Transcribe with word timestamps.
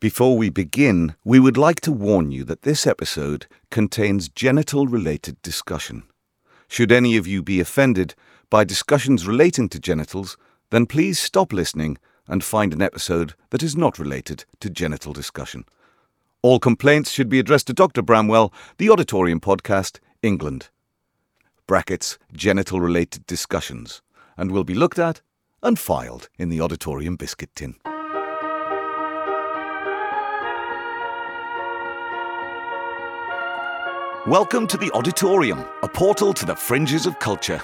Before 0.00 0.38
we 0.38 0.48
begin, 0.48 1.14
we 1.24 1.38
would 1.38 1.58
like 1.58 1.82
to 1.82 1.92
warn 1.92 2.32
you 2.32 2.42
that 2.44 2.62
this 2.62 2.86
episode 2.86 3.46
contains 3.70 4.30
genital 4.30 4.86
related 4.86 5.40
discussion. 5.42 6.04
Should 6.68 6.90
any 6.90 7.18
of 7.18 7.26
you 7.26 7.42
be 7.42 7.60
offended 7.60 8.14
by 8.48 8.64
discussions 8.64 9.26
relating 9.26 9.68
to 9.68 9.78
genitals, 9.78 10.38
then 10.70 10.86
please 10.86 11.18
stop 11.18 11.52
listening 11.52 11.98
and 12.26 12.42
find 12.42 12.72
an 12.72 12.80
episode 12.80 13.34
that 13.50 13.62
is 13.62 13.76
not 13.76 13.98
related 13.98 14.46
to 14.60 14.70
genital 14.70 15.12
discussion. 15.12 15.66
All 16.40 16.58
complaints 16.58 17.10
should 17.10 17.28
be 17.28 17.38
addressed 17.38 17.66
to 17.66 17.74
Dr. 17.74 18.00
Bramwell, 18.00 18.54
the 18.78 18.88
Auditorium 18.88 19.38
Podcast, 19.38 19.98
England. 20.22 20.70
Brackets, 21.66 22.18
genital 22.32 22.80
related 22.80 23.26
discussions, 23.26 24.00
and 24.38 24.50
will 24.50 24.64
be 24.64 24.74
looked 24.74 24.98
at 24.98 25.20
and 25.62 25.78
filed 25.78 26.30
in 26.38 26.48
the 26.48 26.62
Auditorium 26.62 27.16
biscuit 27.16 27.50
tin. 27.54 27.74
Welcome 34.26 34.66
to 34.66 34.76
the 34.76 34.90
Auditorium, 34.92 35.64
a 35.82 35.88
portal 35.88 36.34
to 36.34 36.44
the 36.44 36.54
fringes 36.54 37.06
of 37.06 37.18
culture. 37.18 37.60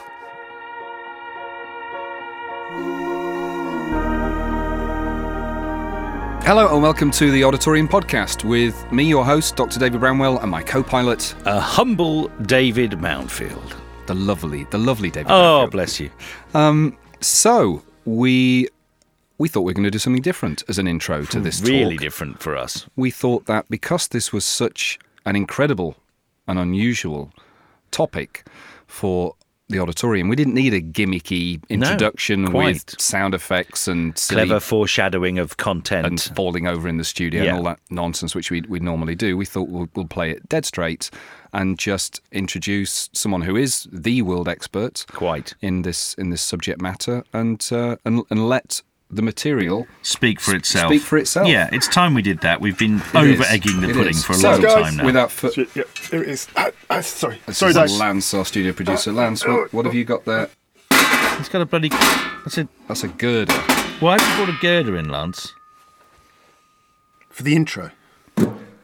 Hello 6.47 6.73
and 6.73 6.81
welcome 6.83 7.11
to 7.11 7.31
the 7.33 7.43
Auditorium 7.43 7.89
Podcast 7.89 8.45
with 8.45 8.91
me, 8.93 9.05
your 9.05 9.25
host, 9.25 9.57
Dr. 9.57 9.81
David 9.81 10.01
Bramwell, 10.01 10.39
and 10.39 10.51
my 10.51 10.63
co-pilot, 10.63 11.35
A 11.45 11.59
humble 11.59 12.29
David 12.47 12.93
Mountfield. 12.93 13.75
the 14.07 14.15
lovely, 14.15 14.65
the 14.71 14.79
lovely 14.79 15.11
David. 15.11 15.31
Oh, 15.31 15.67
Bramfield. 15.67 15.71
bless 15.73 16.01
you. 16.01 16.11
Um, 16.55 16.97
so 17.21 17.83
we 18.05 18.69
we 19.39 19.49
thought 19.49 19.63
we 19.63 19.71
were 19.71 19.75
going 19.75 19.85
to 19.85 19.91
do 19.91 19.99
something 19.99 20.23
different 20.23 20.63
as 20.69 20.79
an 20.79 20.87
intro 20.87 21.25
to 21.25 21.39
hmm, 21.39 21.45
this 21.45 21.61
really 21.63 21.97
talk. 21.97 22.03
different 22.03 22.41
for 22.41 22.57
us. 22.57 22.87
We 22.97 23.11
thought 23.11 23.47
that 23.47 23.69
because 23.69 24.09
this 24.09 24.33
was 24.33 24.45
such 24.45 24.99
an 25.27 25.35
incredible 25.37 25.97
and 26.47 26.59
unusual 26.59 27.33
topic 27.91 28.47
for 28.87 29.35
the 29.69 29.81
auditorium, 29.81 30.29
we 30.29 30.37
didn't 30.37 30.55
need 30.55 30.73
a 30.73 30.81
gimmicky 30.81 31.61
introduction 31.69 32.47
quite. 32.49 32.67
with 32.75 33.01
sound 33.01 33.35
effects 33.35 33.89
and 33.89 34.15
Clever 34.15 34.61
foreshadowing 34.61 35.41
of 35.41 35.57
content. 35.57 36.07
and 36.07 36.23
falling 36.37 36.69
over 36.69 36.87
in 36.87 36.99
the 36.99 37.05
studio 37.05 37.43
Yeah. 37.43 37.49
and 37.49 37.59
all 37.59 37.65
that 37.65 37.81
nonsense 37.91 38.33
which 38.37 38.49
we 38.49 38.61
we 38.69 38.79
normally 38.79 39.17
do. 39.17 39.37
We 39.37 39.45
thought 39.45 39.69
we'll, 39.69 39.89
we'll 39.97 40.07
play 40.07 40.31
it 40.31 40.49
dead 40.49 40.65
straight 40.67 41.11
and 41.53 41.81
just 41.81 42.21
introduce 42.31 43.11
someone 43.13 43.43
who 43.43 43.57
is 43.57 43.89
the 43.91 44.23
world 44.23 44.49
expert 44.49 45.05
Quite. 45.11 45.55
in 45.61 45.83
this 45.83 46.15
in 46.15 46.31
this 46.31 46.43
subject 46.43 46.81
matter 46.81 47.25
and 47.33 47.67
uh, 47.73 47.97
and 48.05 48.23
and 48.31 48.49
let 48.49 48.83
the 49.11 49.23
material 49.23 49.87
speak 50.03 50.41
for 50.41 50.55
itself. 50.55 50.91
speak 50.91 51.03
for 51.03 51.17
itself. 51.19 51.47
Yeah, 51.49 51.69
it's 51.73 51.87
time 51.89 52.13
we 52.15 52.23
did 52.23 52.41
that. 52.41 52.61
We've 52.61 52.77
been 52.79 52.97
It 52.99 53.15
over 53.15 53.45
egging 53.45 53.81
the 53.81 53.91
It 53.91 53.95
pudding 53.97 54.11
is. 54.11 54.25
for 54.25 54.33
a 54.33 54.37
So, 54.37 54.51
long 54.53 54.61
guys, 54.63 54.83
time 54.85 54.97
now. 54.97 55.05
Without 55.07 55.31
fur- 55.31 55.53
Yeah, 55.75 55.85
here 56.11 56.23
it 56.23 56.29
is. 56.29 56.49
Ah, 56.57 56.71
ah, 56.91 57.01
sorry, 57.01 57.41
this 57.47 57.59
sorry, 57.59 57.73
is. 57.73 57.99
Lance, 57.99 58.35
our 58.35 58.45
studio 58.45 58.73
producer. 58.73 59.13
Lance, 59.13 59.47
what, 59.47 59.73
what 59.73 59.85
have 59.85 59.95
you 59.95 60.05
got 60.05 60.25
there? 60.25 60.49
He's 61.39 61.49
got 61.49 61.61
a 61.63 61.67
bloody. 61.67 61.89
That's 61.91 62.59
a, 62.59 62.69
That's 62.89 63.05
a 63.05 63.09
girder. 63.09 63.53
why 64.01 64.19
have 64.21 64.29
you 64.39 64.45
brought 64.45 64.57
a 64.57 64.61
girder 64.61 64.97
in, 64.97 65.09
Lance? 65.09 65.53
For 67.31 67.43
the 67.43 67.55
intro, 67.55 67.91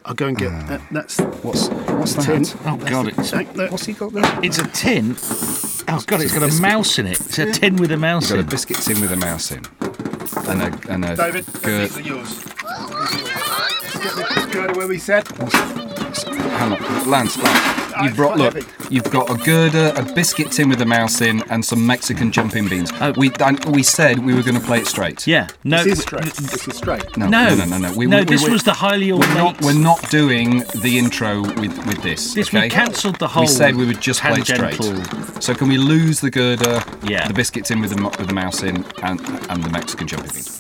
I'll 0.05 0.15
go 0.15 0.27
and 0.27 0.37
get 0.37 0.53
Ah. 0.53 0.67
that. 0.69 0.81
That's 0.91 1.19
What's 1.43 1.69
what's 1.69 2.15
tin. 2.15 2.43
that? 2.43 2.57
Oh 2.67 2.77
God, 2.77 3.09
it's 3.09 3.31
Take 3.31 3.53
that. 3.55 3.71
What's 3.71 3.87
he 3.87 3.95
got 3.95 4.13
there? 4.13 4.41
it's 4.43 4.59
a 4.59 4.67
tin. 4.69 5.17
Oh 5.89 6.03
God, 6.07 6.21
it's 6.21 6.37
got 6.39 6.49
a 6.49 6.61
mouse 6.61 6.99
in 6.99 7.07
it. 7.07 7.19
It's 7.21 7.39
a 7.39 7.51
tin 7.51 7.77
with 7.77 7.91
a 7.93 7.97
mouse 7.97 8.29
Got 8.29 8.37
a 8.37 8.41
in. 8.41 8.47
biscuit 8.47 8.77
tin 8.79 9.01
with 9.01 9.11
a 9.13 9.17
mouse 9.17 9.51
in, 9.53 9.65
and 10.53 10.63
a 10.63 10.93
and 10.93 11.05
a 11.05 11.17
David, 11.17 11.47
gird. 11.63 11.89
these 11.91 11.97
are 11.97 12.01
yours. 12.03 12.45
Get 12.45 14.15
the 14.29 14.51
girder 14.53 14.75
where 14.75 14.89
we 14.89 14.99
said. 14.99 15.27
Hang 16.59 16.73
on, 16.73 17.11
Lance, 17.11 17.39
Lance. 17.39 17.82
You've 18.03 18.17
brought 18.17 18.39
look. 18.39 18.55
heavy. 18.55 18.67
You've 18.91 19.11
got 19.11 19.31
a 19.31 19.35
girder, 19.45 19.93
a 19.97 20.03
biscuit 20.15 20.53
tin 20.53 20.69
with 20.69 20.81
a 20.81 20.87
mouse 20.87 21.21
in, 21.21 21.43
and 21.51 21.65
some 21.65 21.87
Mexican 21.87 22.33
jumping 22.33 22.69
beans. 22.69 22.91
Oh. 23.01 23.13
We 23.17 23.31
and 23.41 23.65
we 23.67 23.83
said 23.83 24.21
we 24.21 24.35
were 24.35 24.43
going 24.43 24.59
to 24.59 24.65
play 24.65 24.79
it 24.79 24.87
straight. 24.87 25.27
Yeah, 25.27 25.49
no, 25.65 25.83
This 25.85 25.99
is 25.99 26.03
straight. 26.03 26.25
This 26.25 26.69
is 26.69 26.77
straight. 26.77 27.17
No, 27.17 27.27
no, 27.29 27.55
no, 27.55 27.65
no, 27.65 27.79
no. 27.79 27.93
We, 27.95 28.07
no, 28.07 28.19
we, 28.19 28.25
this 28.25 28.45
we, 28.45 28.51
was 28.51 28.63
the 28.63 28.73
highly 28.73 29.13
We're 29.13 29.35
not, 29.35 29.61
we're 29.63 29.73
not 29.79 30.11
doing 30.11 30.61
the 30.83 30.99
intro 30.99 31.43
with, 31.43 31.77
with 31.87 32.03
this. 32.03 32.35
This 32.35 32.49
okay? 32.49 32.63
we 32.63 32.69
cancelled 32.71 33.19
the 33.19 33.29
whole. 33.29 33.43
We 33.43 33.47
said 33.49 33.77
we 33.77 33.87
would 33.87 34.01
just 34.01 34.21
play 34.21 34.41
it 34.41 34.47
straight. 34.47 35.43
So 35.43 35.55
can 35.55 35.69
we 35.69 35.79
lose 35.79 36.21
the 36.21 36.31
girder, 36.31 36.83
Yeah. 37.03 37.27
the 37.27 37.35
biscuit 37.35 37.65
tin 37.65 37.81
with 37.81 37.91
the 37.95 38.03
with 38.03 38.29
the 38.29 38.35
mouse 38.35 38.63
in, 38.63 38.85
and 39.03 39.21
and 39.51 39.63
the 39.63 39.71
Mexican 39.71 40.07
jumping 40.07 40.31
beans? 40.31 40.59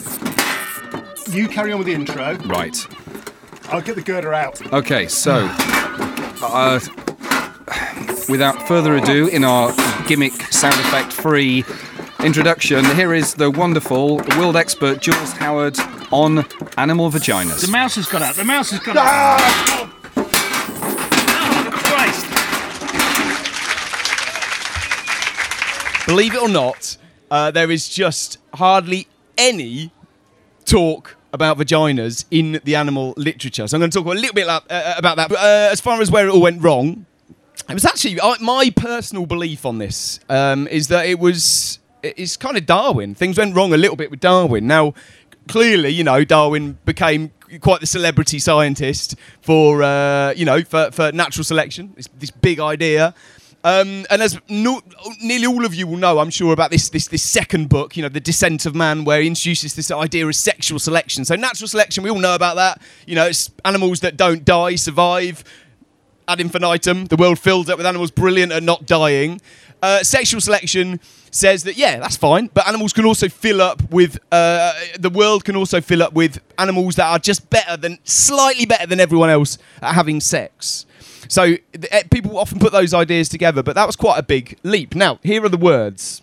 You 1.34 1.49
carry 1.49 1.72
on 1.72 1.78
with 1.78 1.87
the 1.87 1.94
intro. 1.94 2.37
Right. 2.44 2.76
I'll 3.69 3.81
get 3.81 3.94
the 3.94 4.03
girder 4.03 4.34
out. 4.34 4.60
Okay, 4.72 5.06
so 5.09 5.49
uh, 6.43 6.78
without 8.28 8.66
further 8.69 8.97
ado, 8.97 9.28
in 9.28 9.44
our 9.44 9.72
gimmick 10.06 10.33
sound 10.53 10.75
effect 10.81 11.12
free 11.12 11.65
introduction, 12.25 12.84
here 12.84 13.12
is 13.15 13.34
the 13.34 13.50
wonderful 13.50 14.16
world 14.38 14.56
expert 14.56 15.00
Jules 15.00 15.33
Howard 15.33 15.77
on 16.10 16.44
animal 16.77 17.11
vaginas. 17.11 17.65
The 17.65 17.72
mouse 17.72 17.97
has 17.97 18.06
got 18.06 18.22
out. 18.22 18.34
The 18.34 18.44
mouse 18.44 18.71
has 18.71 18.81
got 18.81 18.97
out. 18.97 19.41
Oh, 20.16 21.71
Christ! 21.72 22.27
believe 26.06 26.34
it 26.34 26.43
or 26.43 26.49
not, 26.49 26.97
uh, 27.31 27.50
there 27.50 27.71
is 27.71 27.88
just 27.88 28.38
hardly 28.55 29.06
any 29.38 29.91
talk 30.65 31.16
about 31.32 31.56
vaginas 31.59 32.25
in 32.31 32.61
the 32.65 32.77
animal 32.77 33.15
literature. 33.16 33.66
So 33.66 33.77
I'm 33.77 33.81
going 33.81 33.91
to 33.91 33.99
talk 33.99 34.06
a 34.06 34.11
little 34.11 34.34
bit 34.34 34.47
la- 34.47 34.61
uh, 34.69 34.94
about 34.97 35.16
that. 35.16 35.31
But, 35.31 35.38
uh, 35.38 35.69
as 35.72 35.81
far 35.81 36.00
as 36.03 36.11
where 36.11 36.27
it 36.28 36.31
all 36.31 36.43
went 36.43 36.62
wrong, 36.62 37.06
it 37.69 37.75
was 37.75 37.84
actually 37.84 38.19
my 38.41 38.73
personal 38.75 39.27
belief 39.27 39.65
on 39.65 39.78
this 39.78 40.21
um, 40.28 40.67
is 40.69 40.89
that 40.89 41.06
it 41.06 41.19
was 41.19 41.78
it's 42.03 42.37
kind 42.37 42.56
of 42.56 42.67
Darwin. 42.67 43.15
Things 43.15 43.39
went 43.39 43.55
wrong 43.55 43.73
a 43.73 43.77
little 43.77 43.97
bit 43.97 44.11
with 44.11 44.21
Darwin. 44.21 44.67
Now, 44.67 44.95
clearly, 45.49 45.91
you 45.91 46.05
know, 46.05 46.25
Darwin 46.25 46.78
became 46.84 47.31
quite 47.61 47.81
the 47.81 47.87
celebrity 47.87 48.39
scientist 48.39 49.15
for 49.41 49.83
uh, 49.83 50.33
you 50.33 50.45
know 50.45 50.62
for, 50.62 50.91
for 50.91 51.12
natural 51.12 51.45
selection. 51.45 51.93
This, 51.97 52.09
this 52.19 52.31
big 52.31 52.61
idea. 52.61 53.15
Um, 53.65 54.06
and 54.11 54.21
as 54.21 54.41
no, 54.49 54.81
nearly 55.23 55.47
all 55.47 55.65
of 55.65 55.73
you 55.73 55.87
will 55.87 55.97
know, 55.97 56.19
I'm 56.19 56.31
sure 56.31 56.53
about 56.53 56.73
this, 56.73 56.89
this 56.89 57.06
this 57.06 57.23
second 57.23 57.69
book, 57.69 57.97
you 57.97 58.03
know, 58.03 58.09
the 58.09 58.19
Descent 58.19 58.67
of 58.67 58.75
Man, 58.75 59.05
where 59.05 59.21
he 59.21 59.29
introduces 59.29 59.77
this 59.77 59.93
idea 59.93 60.27
of 60.27 60.34
sexual 60.34 60.81
selection. 60.81 61.25
So 61.25 61.37
natural 61.37 61.69
selection, 61.69 62.03
we 62.03 62.11
all 62.11 62.19
know 62.19 62.34
about 62.34 62.56
that. 62.56 62.83
You 63.06 63.15
know, 63.15 63.27
it's 63.27 63.53
animals 63.65 64.00
that 64.00 64.17
don't 64.17 64.44
die 64.44 64.75
survive 64.75 65.44
ad 66.28 66.41
infinitum. 66.41 67.06
The 67.06 67.16
world 67.16 67.38
filled 67.38 67.71
up 67.71 67.78
with 67.78 67.87
animals 67.87 68.10
brilliant 68.10 68.53
at 68.53 68.62
not 68.62 68.87
dying. 68.87 69.41
Uh, 69.83 70.03
sexual 70.03 70.41
selection 70.41 71.00
says 71.33 71.65
that 71.65 71.77
yeah, 71.77 71.99
that's 71.99 72.16
fine, 72.16 72.49
but 72.55 72.69
animals 72.69 72.93
can 72.93 73.05
also 73.05 73.28
fill 73.28 73.60
up 73.60 73.91
with 73.91 74.19
uh, 74.31 74.72
the 74.99 75.11
world 75.11 75.44
can 75.44 75.56
also 75.56 75.81
fill 75.81 76.03
up 76.03 76.12
with 76.12 76.41
animals 76.59 76.94
that 76.97 77.06
are 77.06 77.19
just 77.19 77.50
better 77.50 77.77
than 77.77 77.99
slightly 78.05 78.66
better 78.66 78.87
than 78.87 79.00
everyone 79.00 79.31
else 79.31 79.59
at 79.81 79.94
having 79.94 80.21
sex. 80.21 80.87
So 81.28 81.56
eh, 81.91 82.03
people 82.11 82.38
often 82.38 82.59
put 82.59 82.72
those 82.72 82.94
ideas 82.94 83.28
together, 83.28 83.62
but 83.62 83.75
that 83.75 83.87
was 83.87 83.97
quite 83.97 84.19
a 84.19 84.22
big 84.22 84.59
leap. 84.62 84.94
Now 84.94 85.19
here 85.22 85.44
are 85.44 85.49
the 85.49 85.56
words. 85.56 86.22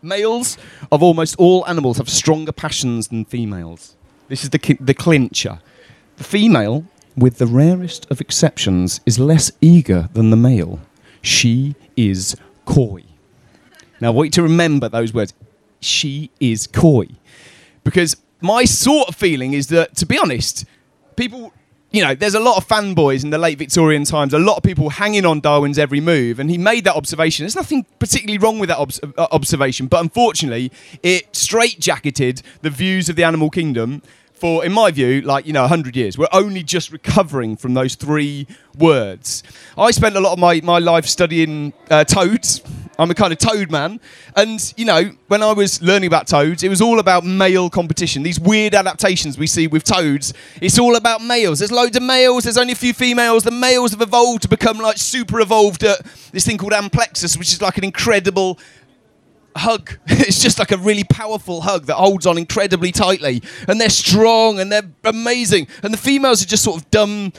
Males 0.00 0.56
of 0.92 1.02
almost 1.02 1.34
all 1.38 1.66
animals 1.66 1.98
have 1.98 2.08
stronger 2.08 2.52
passions 2.52 3.08
than 3.08 3.24
females. 3.24 3.96
This 4.28 4.44
is 4.44 4.50
the, 4.50 4.76
the 4.80 4.94
clincher. 4.94 5.58
The 6.16 6.24
female, 6.24 6.84
with 7.18 7.38
the 7.38 7.46
rarest 7.46 8.06
of 8.10 8.20
exceptions, 8.20 9.00
is 9.06 9.18
less 9.18 9.50
eager 9.60 10.08
than 10.12 10.30
the 10.30 10.36
male. 10.36 10.80
She 11.22 11.74
is 11.96 12.36
coy. 12.64 13.02
Now, 14.00 14.08
I 14.08 14.10
want 14.10 14.26
you 14.26 14.30
to 14.32 14.42
remember 14.42 14.88
those 14.88 15.12
words. 15.12 15.34
She 15.80 16.30
is 16.40 16.66
coy. 16.66 17.08
Because 17.84 18.16
my 18.40 18.64
sort 18.64 19.08
of 19.08 19.16
feeling 19.16 19.52
is 19.52 19.68
that, 19.68 19.96
to 19.96 20.06
be 20.06 20.18
honest, 20.18 20.64
people, 21.16 21.52
you 21.90 22.04
know, 22.04 22.14
there's 22.14 22.34
a 22.34 22.40
lot 22.40 22.56
of 22.56 22.68
fanboys 22.68 23.24
in 23.24 23.30
the 23.30 23.38
late 23.38 23.58
Victorian 23.58 24.04
times, 24.04 24.34
a 24.34 24.38
lot 24.38 24.56
of 24.56 24.62
people 24.62 24.90
hanging 24.90 25.24
on 25.24 25.40
Darwin's 25.40 25.78
every 25.78 26.00
move, 26.00 26.38
and 26.38 26.50
he 26.50 26.58
made 26.58 26.84
that 26.84 26.94
observation. 26.94 27.44
There's 27.44 27.56
nothing 27.56 27.86
particularly 27.98 28.38
wrong 28.38 28.58
with 28.58 28.68
that 28.68 28.78
obs- 28.78 29.00
uh, 29.02 29.26
observation, 29.32 29.86
but 29.86 30.00
unfortunately, 30.00 30.70
it 31.02 31.32
straitjacketed 31.32 32.42
the 32.62 32.70
views 32.70 33.08
of 33.08 33.16
the 33.16 33.24
animal 33.24 33.50
kingdom 33.50 34.02
for, 34.38 34.64
in 34.64 34.72
my 34.72 34.90
view, 34.90 35.20
like, 35.22 35.46
you 35.46 35.52
know, 35.52 35.62
100 35.62 35.96
years. 35.96 36.16
We're 36.16 36.28
only 36.32 36.62
just 36.62 36.92
recovering 36.92 37.56
from 37.56 37.74
those 37.74 37.94
three 37.94 38.46
words. 38.78 39.42
I 39.76 39.90
spent 39.90 40.16
a 40.16 40.20
lot 40.20 40.32
of 40.32 40.38
my, 40.38 40.60
my 40.62 40.78
life 40.78 41.06
studying 41.06 41.72
uh, 41.90 42.04
toads. 42.04 42.62
I'm 42.98 43.10
a 43.10 43.14
kind 43.14 43.32
of 43.32 43.38
toad 43.38 43.70
man. 43.70 44.00
And, 44.34 44.72
you 44.76 44.84
know, 44.84 45.12
when 45.28 45.42
I 45.42 45.52
was 45.52 45.80
learning 45.82 46.08
about 46.08 46.26
toads, 46.26 46.62
it 46.62 46.68
was 46.68 46.80
all 46.80 46.98
about 46.98 47.24
male 47.24 47.70
competition. 47.70 48.22
These 48.22 48.40
weird 48.40 48.74
adaptations 48.74 49.38
we 49.38 49.46
see 49.46 49.66
with 49.66 49.84
toads, 49.84 50.34
it's 50.60 50.78
all 50.78 50.96
about 50.96 51.22
males. 51.22 51.60
There's 51.60 51.72
loads 51.72 51.96
of 51.96 52.02
males, 52.02 52.44
there's 52.44 52.58
only 52.58 52.72
a 52.72 52.76
few 52.76 52.92
females. 52.92 53.44
The 53.44 53.50
males 53.50 53.92
have 53.92 54.02
evolved 54.02 54.42
to 54.42 54.48
become 54.48 54.78
like 54.78 54.98
super 54.98 55.40
evolved 55.40 55.84
at 55.84 56.04
this 56.32 56.44
thing 56.44 56.58
called 56.58 56.72
amplexus, 56.72 57.38
which 57.38 57.52
is 57.52 57.62
like 57.62 57.78
an 57.78 57.84
incredible 57.84 58.58
hug. 59.58 59.98
it's 60.06 60.42
just 60.42 60.58
like 60.58 60.72
a 60.72 60.76
really 60.76 61.04
powerful 61.04 61.60
hug 61.62 61.86
that 61.86 61.96
holds 61.96 62.26
on 62.26 62.38
incredibly 62.38 62.92
tightly. 62.92 63.42
And 63.66 63.80
they're 63.80 63.90
strong 63.90 64.60
and 64.60 64.70
they're 64.72 64.90
amazing. 65.04 65.68
And 65.82 65.92
the 65.92 65.98
females 65.98 66.42
are 66.42 66.46
just 66.46 66.64
sort 66.64 66.80
of 66.80 66.90
dumb 66.90 67.32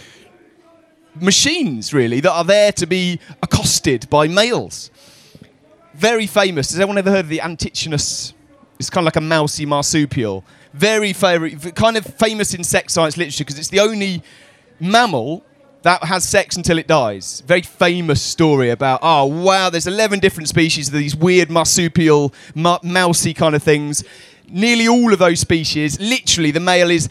machines, 1.16 1.94
really, 1.94 2.20
that 2.20 2.32
are 2.32 2.44
there 2.44 2.72
to 2.74 2.86
be 2.86 3.20
accosted 3.42 4.10
by 4.10 4.28
males. 4.28 4.92
Very 5.94 6.28
famous. 6.28 6.72
Has 6.72 6.80
anyone 6.80 6.98
ever 6.98 7.12
heard 7.12 7.26
of 7.26 7.30
the 7.30 7.40
Antechinus? 7.40 8.34
It's 8.80 8.90
kind 8.90 9.04
of 9.04 9.06
like 9.06 9.18
a 9.18 9.22
mousy 9.22 9.66
marsupial. 9.66 10.46
Very 10.74 11.14
favourite, 11.14 11.76
kind 11.76 11.98
of 11.98 12.06
famous 12.06 12.54
in 12.54 12.64
sex 12.64 12.94
science 12.94 13.18
literature 13.18 13.44
because 13.44 13.60
it's 13.60 13.70
the 13.70 13.80
only 13.80 14.24
mammal 14.80 15.44
that 15.84 16.04
has 16.04 16.28
sex 16.28 16.58
until 16.58 16.78
it 16.78 16.88
dies. 16.88 17.42
Very 17.46 17.62
famous 17.62 18.22
story 18.22 18.70
about, 18.70 19.00
oh, 19.02 19.26
wow, 19.26 19.70
there's 19.70 19.88
11 19.88 20.20
different 20.20 20.50
species 20.50 20.88
of 20.88 20.94
these 20.94 21.16
weird 21.16 21.50
marsupial, 21.50 22.34
mousy 22.54 23.34
kind 23.34 23.56
of 23.56 23.64
things. 23.64 24.04
Nearly 24.50 24.88
all 24.88 25.14
of 25.14 25.20
those 25.20 25.40
species, 25.40 26.00
literally, 26.00 26.52
the 26.52 26.60
male 26.60 26.92
is 26.92 27.08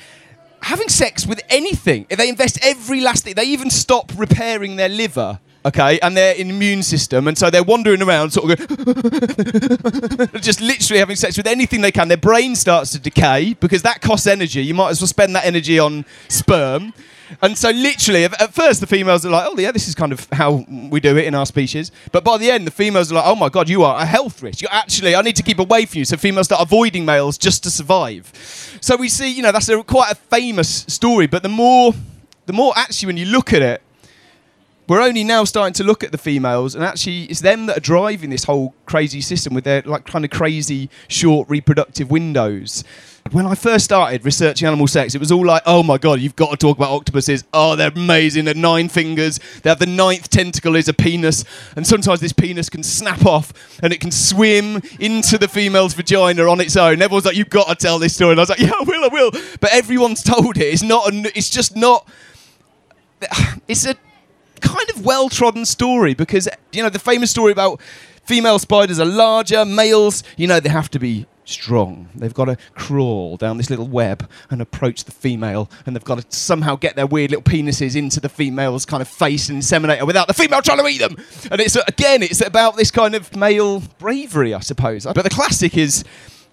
having 0.62 0.88
sex 0.88 1.26
with 1.26 1.40
anything. 1.48 2.06
They 2.10 2.28
invest 2.28 2.58
every 2.62 3.00
last 3.00 3.24
thing. 3.24 3.34
They 3.34 3.44
even 3.44 3.70
stop 3.70 4.12
repairing 4.16 4.76
their 4.76 4.88
liver. 4.88 5.38
Okay, 5.66 5.98
and 6.00 6.16
their 6.16 6.34
immune 6.36 6.82
system, 6.82 7.26
and 7.26 7.36
so 7.36 7.50
they're 7.50 7.64
wandering 7.64 8.00
around, 8.00 8.30
sort 8.30 8.58
of 8.58 8.68
going, 8.68 10.28
just 10.40 10.60
literally 10.60 11.00
having 11.00 11.16
sex 11.16 11.36
with 11.36 11.48
anything 11.48 11.80
they 11.80 11.90
can. 11.90 12.08
Their 12.08 12.16
brain 12.16 12.54
starts 12.54 12.92
to 12.92 12.98
decay 12.98 13.54
because 13.54 13.82
that 13.82 14.00
costs 14.00 14.26
energy. 14.28 14.62
You 14.62 14.74
might 14.74 14.90
as 14.90 15.00
well 15.00 15.08
spend 15.08 15.34
that 15.34 15.44
energy 15.44 15.78
on 15.78 16.06
sperm. 16.28 16.94
And 17.42 17.56
so, 17.56 17.70
literally, 17.70 18.24
at 18.24 18.54
first, 18.54 18.80
the 18.80 18.86
females 18.86 19.24
are 19.26 19.30
like, 19.30 19.46
"Oh, 19.48 19.58
yeah, 19.58 19.72
this 19.72 19.88
is 19.88 19.94
kind 19.94 20.12
of 20.12 20.26
how 20.32 20.64
we 20.68 21.00
do 21.00 21.16
it 21.16 21.26
in 21.26 21.34
our 21.34 21.46
species." 21.46 21.90
But 22.12 22.24
by 22.24 22.38
the 22.38 22.50
end, 22.50 22.66
the 22.66 22.70
females 22.70 23.12
are 23.12 23.16
like, 23.16 23.26
"Oh 23.26 23.34
my 23.34 23.48
god, 23.48 23.68
you 23.68 23.82
are 23.82 24.00
a 24.00 24.04
health 24.04 24.42
risk. 24.42 24.62
You're 24.62 24.72
actually, 24.72 25.14
I 25.14 25.22
need 25.22 25.36
to 25.36 25.42
keep 25.42 25.58
away 25.58 25.86
from 25.86 25.98
you." 25.98 26.04
So 26.04 26.16
females 26.16 26.46
start 26.46 26.62
avoiding 26.62 27.04
males 27.04 27.38
just 27.38 27.62
to 27.64 27.70
survive. 27.70 28.32
So 28.80 28.96
we 28.96 29.08
see, 29.08 29.30
you 29.30 29.42
know, 29.42 29.52
that's 29.52 29.68
a, 29.68 29.82
quite 29.82 30.12
a 30.12 30.14
famous 30.14 30.84
story. 30.88 31.26
But 31.26 31.42
the 31.42 31.48
more, 31.48 31.94
the 32.46 32.52
more 32.52 32.72
actually, 32.76 33.06
when 33.06 33.16
you 33.16 33.26
look 33.26 33.52
at 33.52 33.62
it, 33.62 33.82
we're 34.88 35.02
only 35.02 35.22
now 35.22 35.44
starting 35.44 35.74
to 35.74 35.84
look 35.84 36.02
at 36.02 36.12
the 36.12 36.18
females, 36.18 36.74
and 36.74 36.82
actually, 36.82 37.24
it's 37.24 37.40
them 37.40 37.66
that 37.66 37.76
are 37.76 37.80
driving 37.80 38.30
this 38.30 38.44
whole 38.44 38.74
crazy 38.86 39.20
system 39.20 39.52
with 39.52 39.64
their 39.64 39.82
like 39.82 40.06
kind 40.06 40.24
of 40.24 40.30
crazy 40.30 40.88
short 41.08 41.48
reproductive 41.50 42.10
windows. 42.10 42.84
When 43.32 43.46
I 43.46 43.54
first 43.54 43.84
started 43.84 44.24
researching 44.24 44.66
animal 44.66 44.86
sex, 44.86 45.14
it 45.14 45.18
was 45.18 45.32
all 45.32 45.44
like, 45.44 45.62
"Oh 45.66 45.82
my 45.82 45.98
god, 45.98 46.20
you've 46.20 46.36
got 46.36 46.50
to 46.50 46.56
talk 46.56 46.76
about 46.76 46.90
octopuses. 46.90 47.44
Oh, 47.52 47.76
they're 47.76 47.90
amazing. 47.94 48.44
They're 48.44 48.54
nine 48.54 48.88
fingers. 48.88 49.38
They 49.62 49.70
have 49.70 49.78
the 49.78 49.86
ninth 49.86 50.30
tentacle 50.30 50.76
is 50.76 50.88
a 50.88 50.94
penis, 50.94 51.44
and 51.76 51.86
sometimes 51.86 52.20
this 52.20 52.32
penis 52.32 52.70
can 52.70 52.82
snap 52.82 53.26
off 53.26 53.52
and 53.82 53.92
it 53.92 54.00
can 54.00 54.10
swim 54.10 54.82
into 54.98 55.36
the 55.36 55.48
female's 55.48 55.94
vagina 55.94 56.48
on 56.48 56.60
its 56.60 56.76
own." 56.76 57.02
Everyone's 57.02 57.26
like, 57.26 57.36
"You've 57.36 57.50
got 57.50 57.68
to 57.68 57.74
tell 57.74 57.98
this 57.98 58.14
story," 58.14 58.32
and 58.32 58.40
I 58.40 58.42
was 58.42 58.50
like, 58.50 58.60
"Yeah, 58.60 58.72
I 58.78 58.84
will, 58.84 59.04
I 59.04 59.08
will." 59.08 59.30
But 59.60 59.72
everyone's 59.72 60.22
told 60.22 60.56
it. 60.56 60.62
It's 60.62 60.82
not. 60.82 61.12
A, 61.12 61.32
it's 61.36 61.50
just 61.50 61.76
not. 61.76 62.08
It's 63.68 63.84
a 63.84 63.94
kind 64.60 64.88
of 64.90 65.04
well 65.04 65.28
trodden 65.28 65.66
story 65.66 66.14
because 66.14 66.48
you 66.72 66.82
know 66.82 66.88
the 66.88 66.98
famous 66.98 67.30
story 67.30 67.52
about 67.52 67.80
female 68.28 68.58
spiders 68.58 69.00
are 69.00 69.06
larger, 69.06 69.64
males, 69.64 70.22
you 70.36 70.46
know, 70.46 70.60
they 70.60 70.68
have 70.68 70.90
to 70.90 70.98
be 70.98 71.26
strong. 71.48 72.08
They've 72.14 72.34
got 72.34 72.46
to 72.46 72.56
crawl 72.74 73.36
down 73.36 73.56
this 73.56 73.70
little 73.70 73.88
web 73.88 74.28
and 74.50 74.60
approach 74.60 75.04
the 75.04 75.12
female, 75.12 75.70
and 75.86 75.94
they've 75.94 76.04
got 76.04 76.18
to 76.18 76.36
somehow 76.36 76.76
get 76.76 76.96
their 76.96 77.06
weird 77.06 77.30
little 77.30 77.42
penises 77.42 77.96
into 77.96 78.20
the 78.20 78.28
female's 78.28 78.84
kind 78.84 79.00
of 79.00 79.08
face 79.08 79.48
and 79.48 79.60
inseminate 79.62 79.98
her 79.98 80.06
without 80.06 80.28
the 80.28 80.34
female 80.34 80.62
trying 80.62 80.78
to 80.78 80.86
eat 80.86 80.98
them. 80.98 81.16
And 81.50 81.60
it's 81.60 81.76
again, 81.76 82.22
it's 82.22 82.40
about 82.40 82.76
this 82.76 82.90
kind 82.90 83.14
of 83.14 83.34
male 83.36 83.80
bravery, 83.98 84.54
I 84.54 84.60
suppose. 84.60 85.04
But 85.04 85.22
the 85.22 85.30
classic 85.30 85.76
is. 85.76 86.04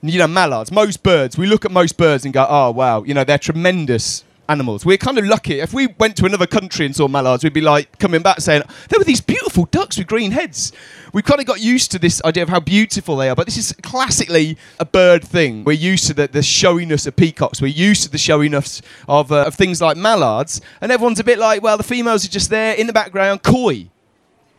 You 0.01 0.19
know, 0.19 0.27
mallards, 0.27 0.71
most 0.71 1.01
birds, 1.01 1.35
we 1.35 1.47
look 1.47 1.65
at 1.65 1.71
most 1.71 1.97
birds 1.97 2.25
and 2.25 2.33
go, 2.33 2.45
oh, 2.47 2.69
wow, 2.69 3.01
you 3.01 3.15
know, 3.15 3.23
they're 3.23 3.39
tremendous 3.39 4.23
animals. 4.47 4.85
We're 4.85 4.97
kind 4.97 5.17
of 5.17 5.25
lucky. 5.25 5.59
If 5.59 5.73
we 5.73 5.87
went 5.87 6.15
to 6.17 6.25
another 6.25 6.47
country 6.47 6.85
and 6.85 6.95
saw 6.95 7.07
mallards, 7.07 7.43
we'd 7.43 7.53
be 7.53 7.61
like 7.61 7.99
coming 7.99 8.21
back 8.21 8.41
saying, 8.41 8.63
there 8.89 8.99
were 8.99 9.05
these 9.05 9.21
beautiful 9.21 9.65
ducks 9.65 9.97
with 9.97 10.07
green 10.07 10.31
heads. 10.31 10.71
We've 11.13 11.23
kind 11.23 11.39
of 11.39 11.45
got 11.45 11.61
used 11.61 11.91
to 11.91 11.99
this 11.99 12.21
idea 12.23 12.43
of 12.43 12.49
how 12.49 12.59
beautiful 12.59 13.15
they 13.15 13.29
are, 13.29 13.35
but 13.35 13.45
this 13.45 13.57
is 13.57 13.73
classically 13.81 14.57
a 14.79 14.85
bird 14.85 15.23
thing. 15.23 15.63
We're 15.63 15.73
used 15.73 16.07
to 16.07 16.13
the, 16.13 16.27
the 16.27 16.41
showiness 16.41 17.07
of 17.07 17.15
peacocks. 17.15 17.61
We're 17.61 17.67
used 17.67 18.03
to 18.03 18.09
the 18.09 18.17
showiness 18.17 18.81
of, 19.07 19.31
uh, 19.31 19.45
of 19.45 19.55
things 19.55 19.81
like 19.81 19.97
mallards. 19.97 20.61
And 20.81 20.91
everyone's 20.91 21.19
a 21.19 21.23
bit 21.23 21.39
like, 21.39 21.61
well, 21.61 21.77
the 21.77 21.83
females 21.83 22.25
are 22.25 22.29
just 22.29 22.49
there 22.49 22.73
in 22.73 22.87
the 22.87 22.93
background, 22.93 23.43
coy. 23.43 23.89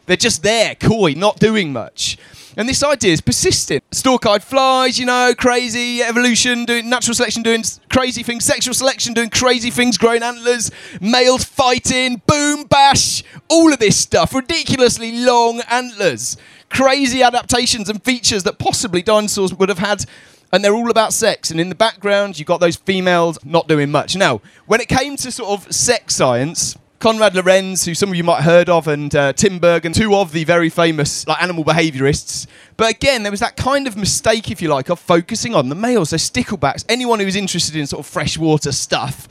They're 0.06 0.16
just 0.16 0.42
there, 0.42 0.74
coy, 0.76 1.14
not 1.16 1.38
doing 1.38 1.72
much. 1.72 2.16
And 2.58 2.66
this 2.66 2.82
idea 2.82 3.12
is 3.12 3.20
persistent. 3.20 3.84
Stalk-eyed 3.92 4.42
flies, 4.42 4.98
you 4.98 5.04
know, 5.04 5.34
crazy 5.36 6.00
evolution, 6.02 6.64
doing 6.64 6.88
natural 6.88 7.14
selection, 7.14 7.42
doing 7.42 7.62
crazy 7.90 8.22
things, 8.22 8.46
sexual 8.46 8.72
selection, 8.72 9.12
doing 9.12 9.28
crazy 9.28 9.70
things, 9.70 9.98
growing 9.98 10.22
antlers, 10.22 10.70
males 10.98 11.44
fighting, 11.44 12.22
boom, 12.26 12.64
bash, 12.64 13.22
all 13.50 13.74
of 13.74 13.78
this 13.78 13.98
stuff, 13.98 14.34
ridiculously 14.34 15.12
long 15.22 15.60
antlers, 15.68 16.38
crazy 16.70 17.22
adaptations 17.22 17.90
and 17.90 18.02
features 18.02 18.42
that 18.44 18.58
possibly 18.58 19.02
dinosaurs 19.02 19.52
would 19.52 19.68
have 19.68 19.78
had. 19.78 20.06
And 20.50 20.64
they're 20.64 20.74
all 20.74 20.90
about 20.90 21.12
sex. 21.12 21.50
And 21.50 21.60
in 21.60 21.68
the 21.68 21.74
background, 21.74 22.38
you've 22.38 22.48
got 22.48 22.60
those 22.60 22.76
females 22.76 23.38
not 23.44 23.68
doing 23.68 23.90
much. 23.90 24.16
Now, 24.16 24.40
when 24.64 24.80
it 24.80 24.88
came 24.88 25.16
to 25.16 25.30
sort 25.30 25.50
of 25.50 25.70
sex 25.74 26.14
science, 26.14 26.76
Konrad 27.06 27.36
Lorenz, 27.36 27.84
who 27.84 27.94
some 27.94 28.08
of 28.08 28.16
you 28.16 28.24
might 28.24 28.40
have 28.40 28.44
heard 28.44 28.68
of, 28.68 28.88
and 28.88 29.14
uh, 29.14 29.32
Tinbergen, 29.32 29.94
two 29.94 30.12
of 30.16 30.32
the 30.32 30.42
very 30.42 30.68
famous 30.68 31.24
like 31.28 31.40
animal 31.40 31.64
behaviourists. 31.64 32.48
But 32.76 32.90
again, 32.90 33.22
there 33.22 33.30
was 33.30 33.38
that 33.38 33.56
kind 33.56 33.86
of 33.86 33.96
mistake, 33.96 34.50
if 34.50 34.60
you 34.60 34.68
like, 34.68 34.88
of 34.88 34.98
focusing 34.98 35.54
on 35.54 35.68
the 35.68 35.76
males. 35.76 36.08
So 36.10 36.16
sticklebacks, 36.16 36.84
anyone 36.88 37.20
who 37.20 37.26
is 37.28 37.36
interested 37.36 37.76
in 37.76 37.86
sort 37.86 38.04
of 38.04 38.10
freshwater 38.10 38.72
stuff, 38.72 39.28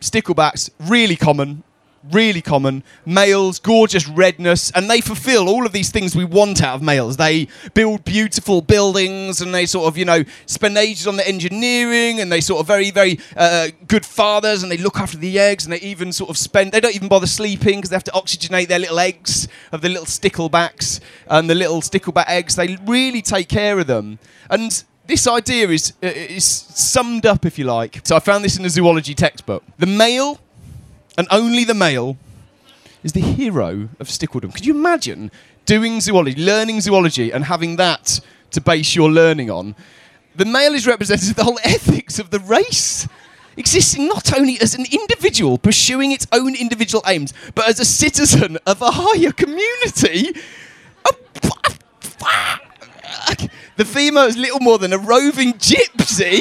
sticklebacks, 0.00 0.70
really 0.78 1.16
common. 1.16 1.64
Really 2.12 2.42
common. 2.42 2.84
Males, 3.04 3.58
gorgeous 3.58 4.08
redness, 4.08 4.70
and 4.72 4.88
they 4.88 5.00
fulfill 5.00 5.48
all 5.48 5.66
of 5.66 5.72
these 5.72 5.90
things 5.90 6.14
we 6.14 6.24
want 6.24 6.62
out 6.62 6.76
of 6.76 6.82
males. 6.82 7.16
They 7.16 7.48
build 7.74 8.04
beautiful 8.04 8.60
buildings 8.62 9.40
and 9.40 9.54
they 9.54 9.66
sort 9.66 9.88
of, 9.88 9.98
you 9.98 10.04
know, 10.04 10.22
spend 10.46 10.76
ages 10.78 11.06
on 11.06 11.16
the 11.16 11.26
engineering 11.26 12.20
and 12.20 12.30
they 12.30 12.40
sort 12.40 12.60
of 12.60 12.66
very, 12.66 12.90
very 12.90 13.18
uh, 13.36 13.68
good 13.88 14.06
fathers 14.06 14.62
and 14.62 14.70
they 14.70 14.76
look 14.76 14.98
after 14.98 15.16
the 15.16 15.38
eggs 15.38 15.64
and 15.64 15.72
they 15.72 15.80
even 15.80 16.12
sort 16.12 16.30
of 16.30 16.38
spend, 16.38 16.72
they 16.72 16.80
don't 16.80 16.94
even 16.94 17.08
bother 17.08 17.26
sleeping 17.26 17.78
because 17.78 17.90
they 17.90 17.96
have 17.96 18.04
to 18.04 18.12
oxygenate 18.12 18.68
their 18.68 18.78
little 18.78 19.00
eggs 19.00 19.48
of 19.72 19.80
the 19.80 19.88
little 19.88 20.06
sticklebacks 20.06 21.00
and 21.28 21.50
the 21.50 21.54
little 21.54 21.80
stickleback 21.80 22.28
eggs. 22.28 22.54
They 22.54 22.76
really 22.86 23.22
take 23.22 23.48
care 23.48 23.78
of 23.78 23.86
them. 23.86 24.18
And 24.48 24.84
this 25.06 25.26
idea 25.26 25.68
is, 25.68 25.92
uh, 26.02 26.06
is 26.06 26.44
summed 26.44 27.26
up, 27.26 27.44
if 27.46 27.58
you 27.58 27.64
like. 27.64 28.00
So 28.04 28.16
I 28.16 28.20
found 28.20 28.44
this 28.44 28.58
in 28.58 28.64
a 28.64 28.70
zoology 28.70 29.14
textbook. 29.14 29.62
The 29.78 29.86
male, 29.86 30.40
and 31.16 31.26
only 31.30 31.64
the 31.64 31.74
male, 31.74 32.16
is 33.02 33.12
the 33.12 33.20
hero 33.20 33.88
of 34.00 34.08
stickledom. 34.08 34.52
Could 34.52 34.66
you 34.66 34.74
imagine 34.74 35.30
doing 35.64 36.00
zoology, 36.00 36.42
learning 36.42 36.80
zoology, 36.80 37.30
and 37.30 37.44
having 37.44 37.76
that 37.76 38.20
to 38.50 38.60
base 38.60 38.96
your 38.96 39.10
learning 39.10 39.50
on? 39.50 39.76
The 40.34 40.44
male 40.44 40.74
is 40.74 40.86
represented 40.86 41.36
the 41.36 41.44
whole 41.44 41.58
ethics 41.64 42.18
of 42.18 42.30
the 42.30 42.40
race. 42.40 43.06
Existing 43.56 44.06
not 44.08 44.36
only 44.36 44.60
as 44.60 44.74
an 44.74 44.84
individual 44.90 45.56
pursuing 45.56 46.12
its 46.12 46.26
own 46.32 46.54
individual 46.54 47.02
aims, 47.06 47.32
but 47.54 47.68
as 47.68 47.80
a 47.80 47.84
citizen 47.84 48.58
of 48.66 48.82
a 48.82 48.90
higher 48.90 49.32
community. 49.32 50.38
Oh, 51.04 51.16
the 53.76 53.84
female 53.84 54.24
is 54.24 54.36
little 54.36 54.60
more 54.60 54.78
than 54.78 54.92
a 54.92 54.98
roving 54.98 55.54
gypsy, 55.54 56.40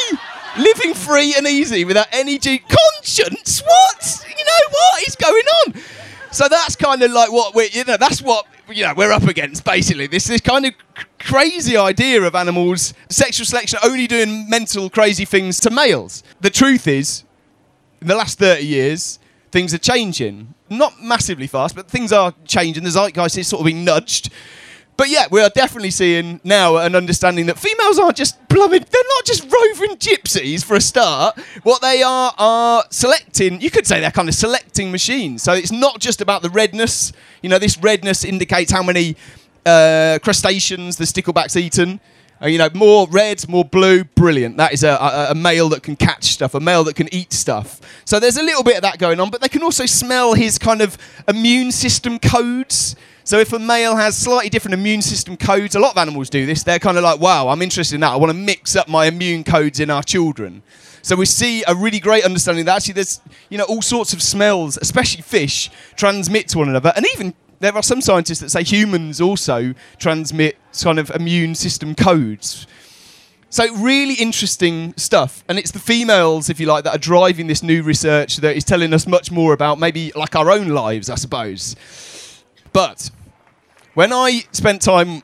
living 0.58 0.94
free 0.94 1.34
and 1.38 1.48
easy 1.48 1.86
without 1.86 2.08
any 2.12 2.38
due 2.38 2.60
conscience. 2.60 3.62
What? 3.62 4.26
You 4.30 4.44
know 4.46 4.70
what 4.72 5.08
is 5.08 5.16
going 5.16 5.44
on? 5.66 5.82
So 6.32 6.48
that's 6.50 6.76
kind 6.76 7.02
of 7.02 7.12
like 7.12 7.32
what 7.32 7.56
we're, 7.56 7.70
you 7.72 7.84
know, 7.86 7.98
that's 7.98 8.22
what 8.22 8.46
you 8.70 8.84
know 8.84 8.94
we're 8.96 9.12
up 9.12 9.24
against 9.24 9.64
basically. 9.64 10.08
This 10.08 10.26
this 10.28 10.42
kind 10.42 10.66
of 10.66 10.74
crazy 11.20 11.78
idea 11.78 12.22
of 12.22 12.36
animals 12.36 12.94
sexual 13.10 13.46
selection 13.46 13.80
only 13.84 14.08
doing 14.08 14.50
mental 14.50 14.90
crazy 14.90 15.26
things 15.26 15.60
to 15.62 15.70
males. 15.70 16.24
The 16.42 16.50
truth 16.50 16.88
is, 16.88 17.24
in 18.02 18.08
the 18.08 18.16
last 18.16 18.38
30 18.38 18.66
years, 18.66 19.20
things 19.52 19.74
are 19.74 19.80
changing. 19.80 20.54
Not 20.70 21.02
massively 21.02 21.48
fast, 21.48 21.76
but 21.76 21.90
things 21.90 22.12
are 22.12 22.34
changing. 22.46 22.84
The 22.84 22.92
zeitgeist 22.92 23.38
is 23.38 23.48
sort 23.48 23.62
of 23.62 23.66
being 23.66 23.86
nudged. 23.86 24.30
But 24.98 25.10
yeah, 25.10 25.26
we 25.30 25.42
are 25.42 25.50
definitely 25.50 25.92
seeing 25.92 26.40
now 26.44 26.78
an 26.78 26.96
understanding 26.96 27.48
that 27.48 27.60
females 27.60 28.00
aren't 28.00 28.16
just 28.16 28.48
plumbing, 28.48 28.86
they're 28.90 29.02
not 29.18 29.26
just 29.26 29.44
roving 29.44 29.98
gypsies 29.98 30.64
for 30.64 30.76
a 30.76 30.82
start. 30.82 31.38
What 31.64 31.82
they 31.82 32.02
are 32.02 32.34
are 32.38 32.86
selecting, 32.92 33.60
you 33.60 33.70
could 33.70 33.86
say 33.86 34.00
they're 34.00 34.12
kind 34.12 34.30
of 34.30 34.36
selecting 34.36 34.92
machines. 34.92 35.44
So 35.44 35.54
it's 35.54 35.72
not 35.72 36.00
just 36.00 36.22
about 36.22 36.42
the 36.42 36.50
redness. 36.50 37.12
You 37.42 37.50
know, 37.50 37.60
this 37.60 37.78
redness 37.78 38.24
indicates 38.24 38.72
how 38.72 38.84
many 38.84 39.18
uh, 39.66 40.20
crustaceans 40.24 40.96
the 40.96 41.04
stickleback's 41.04 41.58
eaten. 41.58 42.00
Uh, 42.42 42.48
you 42.48 42.58
know, 42.58 42.70
more 42.74 43.08
red, 43.10 43.48
more 43.48 43.64
blue, 43.64 44.04
brilliant. 44.04 44.58
That 44.58 44.74
is 44.74 44.84
a, 44.84 44.90
a, 44.90 45.32
a 45.32 45.36
male 45.36 45.70
that 45.70 45.84
can 45.84 45.96
catch 45.96 46.26
stuff, 46.26 46.54
a 46.54 46.60
male 46.60 46.84
that 46.84 46.96
can 46.96 47.14
eat 47.14 47.32
stuff. 47.32 47.80
So 48.04 48.20
there's 48.20 48.38
a 48.38 48.44
little 48.44 48.64
bit 48.64 48.76
of 48.76 48.82
that 48.82 48.98
going 48.98 49.20
on, 49.22 49.30
but 49.30 49.42
they 49.42 49.48
can 49.48 49.64
also 49.64 49.86
smell 49.86 50.34
his 50.34 50.58
kind 50.58 50.82
of 50.82 50.98
immune 51.28 51.72
system 51.72 52.20
codes. 52.20 52.96
So 53.26 53.40
if 53.40 53.52
a 53.54 53.58
male 53.58 53.96
has 53.96 54.16
slightly 54.16 54.52
different 54.52 54.76
immune 54.76 55.02
system 55.02 55.36
codes, 55.36 55.74
a 55.74 55.80
lot 55.80 55.94
of 55.94 55.98
animals 55.98 56.30
do 56.30 56.46
this. 56.46 56.62
They're 56.62 56.78
kind 56.78 56.96
of 56.96 57.04
like, 57.04 57.20
wow, 57.20 57.48
I'm 57.48 57.64
interested 57.64 57.96
in 57.96 58.02
that. 58.02 58.12
I 58.12 58.18
want 58.18 58.30
to 58.30 58.38
mix 58.38 58.76
up 58.76 58.88
my 58.88 59.08
immune 59.08 59.44
codes 59.44 59.80
in 59.80 59.90
our 59.90 60.04
children. 60.04 60.62
So 61.02 61.16
we 61.16 61.26
see 61.26 61.64
a 61.68 61.74
really 61.74 62.00
great 62.00 62.24
understanding 62.24 62.66
that 62.66 62.76
actually 62.76 62.94
there's 62.94 63.22
you 63.50 63.58
know 63.58 63.64
all 63.64 63.82
sorts 63.82 64.14
of 64.14 64.22
smells, 64.22 64.78
especially 64.80 65.24
fish, 65.24 65.72
transmit 65.96 66.50
to 66.50 66.60
one 66.60 66.70
another, 66.70 66.94
and 66.96 67.04
even 67.16 67.34
there 67.62 67.74
are 67.74 67.82
some 67.82 68.00
scientists 68.00 68.42
that 68.42 68.52
say 68.52 68.64
humans 68.64 69.20
also 69.20 69.74
transmit 69.98 70.58
kind 70.84 71.00
of 71.00 71.10
immune 71.10 71.56
system 71.56 71.96
codes. 71.96 72.68
So 73.50 73.74
really 73.76 74.16
interesting 74.16 74.94
stuff, 74.98 75.44
and 75.50 75.58
it's 75.58 75.72
the 75.72 75.80
females, 75.80 76.52
if 76.52 76.60
you 76.60 76.68
like, 76.68 76.84
that 76.84 76.96
are 76.96 77.00
driving 77.00 77.48
this 77.48 77.64
new 77.64 77.82
research 77.82 78.38
that 78.38 78.56
is 78.56 78.64
telling 78.64 78.94
us 78.94 79.08
much 79.08 79.32
more 79.32 79.54
about 79.54 79.80
maybe 79.80 80.12
like 80.16 80.36
our 80.36 80.52
own 80.52 80.68
lives, 80.68 81.10
I 81.10 81.16
suppose. 81.16 81.76
But 82.76 83.10
when 83.94 84.12
I 84.12 84.44
spent 84.52 84.82
time 84.82 85.24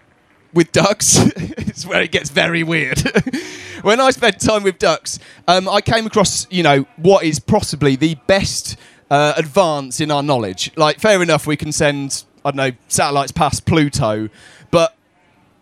with 0.54 0.72
ducks, 0.72 1.18
it's 1.36 1.86
where 1.86 2.02
it 2.02 2.10
gets 2.10 2.30
very 2.30 2.64
weird. 2.64 3.02
when 3.82 4.00
I 4.00 4.12
spent 4.12 4.40
time 4.40 4.64
with 4.64 4.80
ducks, 4.80 5.20
um, 5.50 5.68
I 5.68 5.82
came 5.82 6.06
across, 6.06 6.48
you 6.50 6.64
know, 6.64 6.86
what 6.96 7.26
is 7.26 7.42
possibly 7.42 7.98
the 7.98 8.16
best 8.26 8.78
uh, 9.10 9.34
advance 9.36 10.00
in 10.00 10.12
our 10.12 10.24
knowledge. 10.24 10.72
Like, 10.78 11.02
fair 11.02 11.22
enough, 11.22 11.46
we 11.46 11.58
can 11.58 11.74
send, 11.74 12.24
I 12.46 12.52
don't 12.52 12.56
know, 12.56 12.72
satellites 12.88 13.34
past 13.34 13.66
Pluto, 13.66 14.30
but 14.72 14.96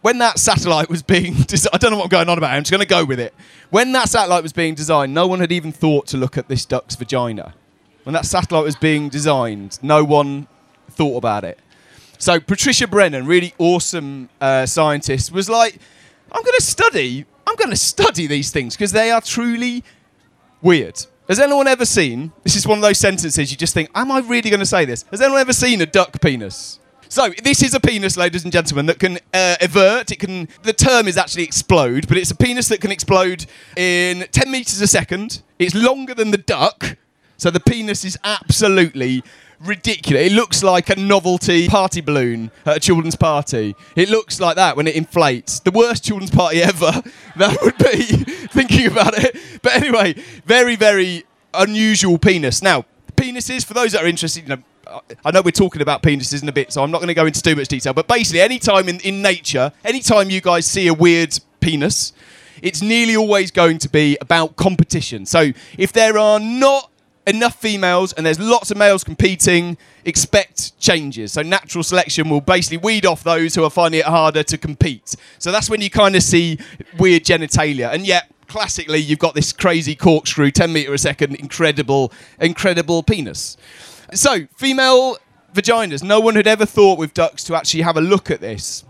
when 0.01 0.19
that 0.19 0.38
satellite 0.38 0.91
was 0.91 1.01
being 1.01 1.34
designed, 1.48 1.74
I 1.74 1.79
don't 1.79 1.89
know 1.89 1.98
what 1.98 2.03
I'm 2.03 2.10
going 2.10 2.29
on 2.29 2.38
about. 2.38 2.53
It, 2.53 2.58
I'm 2.58 2.62
just 2.62 2.72
going 2.72 2.81
to 2.81 2.86
go 2.86 3.03
with 3.03 3.19
it. 3.19 3.34
When 3.72 3.93
that 3.93 4.10
satellite 4.10 4.43
was 4.43 4.53
being 4.53 4.75
designed, 4.75 5.15
no 5.15 5.25
one 5.25 5.39
had 5.39 5.51
even 5.51 5.72
thought 5.72 6.05
to 6.10 6.17
look 6.17 6.38
at 6.38 6.50
this 6.50 6.65
duck's 6.65 6.96
vagina. 6.96 7.55
When 8.03 8.13
that 8.13 8.27
satellite 8.27 8.63
was 8.63 8.75
being 8.75 9.10
designed, 9.10 9.79
no 9.81 10.03
one 10.03 10.48
thought 10.91 11.17
about 11.17 11.43
it. 11.43 11.58
So 12.19 12.38
Patricia 12.41 12.85
Brennan, 12.85 13.25
really 13.25 13.53
awesome 13.57 14.27
uh, 14.41 14.65
scientist, 14.65 15.31
was 15.31 15.49
like, 15.49 15.79
"I'm 16.31 16.43
going 16.43 16.57
to 16.57 16.65
study. 16.65 17.25
I'm 17.47 17.55
going 17.55 17.69
to 17.69 17.77
study 17.77 18.27
these 18.27 18.51
things 18.51 18.75
because 18.75 18.91
they 18.91 19.09
are 19.09 19.21
truly 19.21 19.85
weird." 20.61 21.05
Has 21.29 21.39
anyone 21.39 21.67
ever 21.67 21.85
seen? 21.85 22.33
This 22.43 22.57
is 22.57 22.67
one 22.67 22.77
of 22.77 22.81
those 22.81 22.97
sentences 22.97 23.51
you 23.51 23.57
just 23.57 23.73
think, 23.73 23.89
"Am 23.95 24.11
I 24.11 24.19
really 24.19 24.49
going 24.49 24.59
to 24.59 24.65
say 24.65 24.83
this?" 24.83 25.05
Has 25.11 25.21
anyone 25.21 25.39
ever 25.39 25.53
seen 25.53 25.79
a 25.79 25.85
duck 25.85 26.19
penis? 26.21 26.79
So 27.07 27.29
this 27.41 27.63
is 27.63 27.73
a 27.73 27.79
penis, 27.79 28.17
ladies 28.17 28.43
and 28.43 28.51
gentlemen, 28.51 28.85
that 28.88 28.99
can 28.99 29.17
uh, 29.33 29.55
evert. 29.61 30.11
It 30.11 30.19
can. 30.19 30.49
The 30.63 30.73
term 30.73 31.07
is 31.07 31.17
actually 31.17 31.43
explode, 31.43 32.09
but 32.09 32.17
it's 32.17 32.31
a 32.31 32.35
penis 32.35 32.67
that 32.67 32.81
can 32.81 32.91
explode 32.91 33.45
in 33.77 34.27
10 34.31 34.51
meters 34.51 34.81
a 34.81 34.88
second. 34.88 35.41
It's 35.57 35.73
longer 35.73 36.13
than 36.13 36.31
the 36.31 36.38
duck, 36.38 36.97
so 37.39 37.50
the 37.50 37.60
penis 37.60 38.05
is 38.05 38.17
absolutely 38.24 39.24
ridiculous. 39.62 40.27
It 40.27 40.34
looks 40.34 40.63
like 40.63 40.89
a 40.89 40.96
novelty 40.96 41.67
party 41.67 42.01
balloon 42.01 42.51
at 42.65 42.77
a 42.77 42.79
children's 42.79 43.15
party. 43.15 43.75
It 43.96 44.10
looks 44.10 44.39
like 44.39 44.55
that 44.58 44.75
when 44.77 44.88
it 44.88 44.96
inflates. 44.96 45.60
The 45.60 45.72
worst 45.72 46.03
children's 46.03 46.31
party 46.31 46.62
ever. 46.62 47.01
That 47.38 47.58
would 47.62 47.77
be 47.77 48.03
thinking 48.51 48.88
about 48.88 49.17
it. 49.17 49.38
But 49.62 49.74
anyway, 49.74 50.13
very 50.46 50.75
very 50.75 51.24
unusual 51.53 52.17
penis. 52.17 52.62
Now, 52.62 52.86
penises 53.15 53.65
for 53.65 53.74
those 53.74 53.93
that 53.93 54.03
are 54.03 54.08
interested, 54.08 54.43
you 54.43 54.55
know. 54.55 54.63
I 55.24 55.29
know 55.29 55.43
we're 55.43 55.51
talking 55.51 55.84
about 55.84 56.01
penises 56.01 56.41
in 56.41 56.50
a 56.50 56.51
bit, 56.51 56.74
so 56.74 56.81
I'm 56.81 56.89
not 56.89 56.98
going 56.98 57.10
to 57.10 57.13
go 57.13 57.27
into 57.27 57.43
too 57.43 57.55
much 57.55 57.67
detail. 57.67 57.93
But 57.93 58.08
basically, 58.08 58.41
any 58.41 58.58
time 58.58 58.89
in, 58.89 59.00
in 59.01 59.22
nature, 59.22 59.72
any 59.86 60.00
time 60.00 60.31
you 60.31 60.41
guys 60.41 60.65
see 60.65 60.88
a 60.88 60.96
weird 60.96 61.39
penis, 61.60 62.12
it's 62.63 62.81
nearly 62.81 63.15
always 63.15 63.51
going 63.51 63.77
to 63.79 63.89
be 63.89 64.17
about 64.19 64.55
competition. 64.55 65.27
So 65.27 65.51
if 65.77 65.93
there 65.93 66.17
are 66.17 66.39
not 66.39 66.88
enough 67.29 67.55
females 67.55 68.13
and 68.13 68.25
there's 68.25 68.39
lots 68.39 68.71
of 68.71 68.77
males 68.77 69.03
competing, 69.03 69.77
expect 70.05 70.77
changes. 70.79 71.33
So 71.33 71.41
natural 71.41 71.83
selection 71.83 72.29
will 72.29 72.41
basically 72.41 72.77
weed 72.77 73.05
off 73.05 73.24
those 73.24 73.55
who 73.55 73.63
are 73.63 73.69
finding 73.69 74.00
it 74.00 74.05
harder 74.05 74.43
to 74.43 74.57
compete. 74.57 75.15
So 75.38 75.51
that's 75.51 75.69
when 75.69 75.81
you 75.81 75.89
kind 75.89 76.15
of 76.15 76.24
see 76.24 76.59
weird 76.98 77.24
genitalia. 77.24 77.93
And 77.93 78.05
yet, 78.05 78.31
classically, 78.50 79.00
you've 79.00 79.19
got 79.19 79.36
this 79.36 79.53
crazy 79.53 79.95
corkscrew, 79.95 80.51
10 80.51 80.74
meter 80.74 80.93
a 80.93 80.98
second, 80.98 81.36
incredible, 81.36 82.12
incredible 82.41 83.03
penis. 83.03 83.55
So, 84.13 84.48
female 84.57 85.17
vaginas. 85.53 86.03
No 86.03 86.19
one 86.19 86.36
had 86.36 86.48
ever 86.48 86.65
thought 86.65 87.00
with 87.00 87.13
ducks 87.13 87.43
to 87.45 87.55
actually 87.55 87.83
have 87.83 87.95
a 87.95 88.01
look 88.01 88.29
at 88.29 88.41
this 88.41 88.83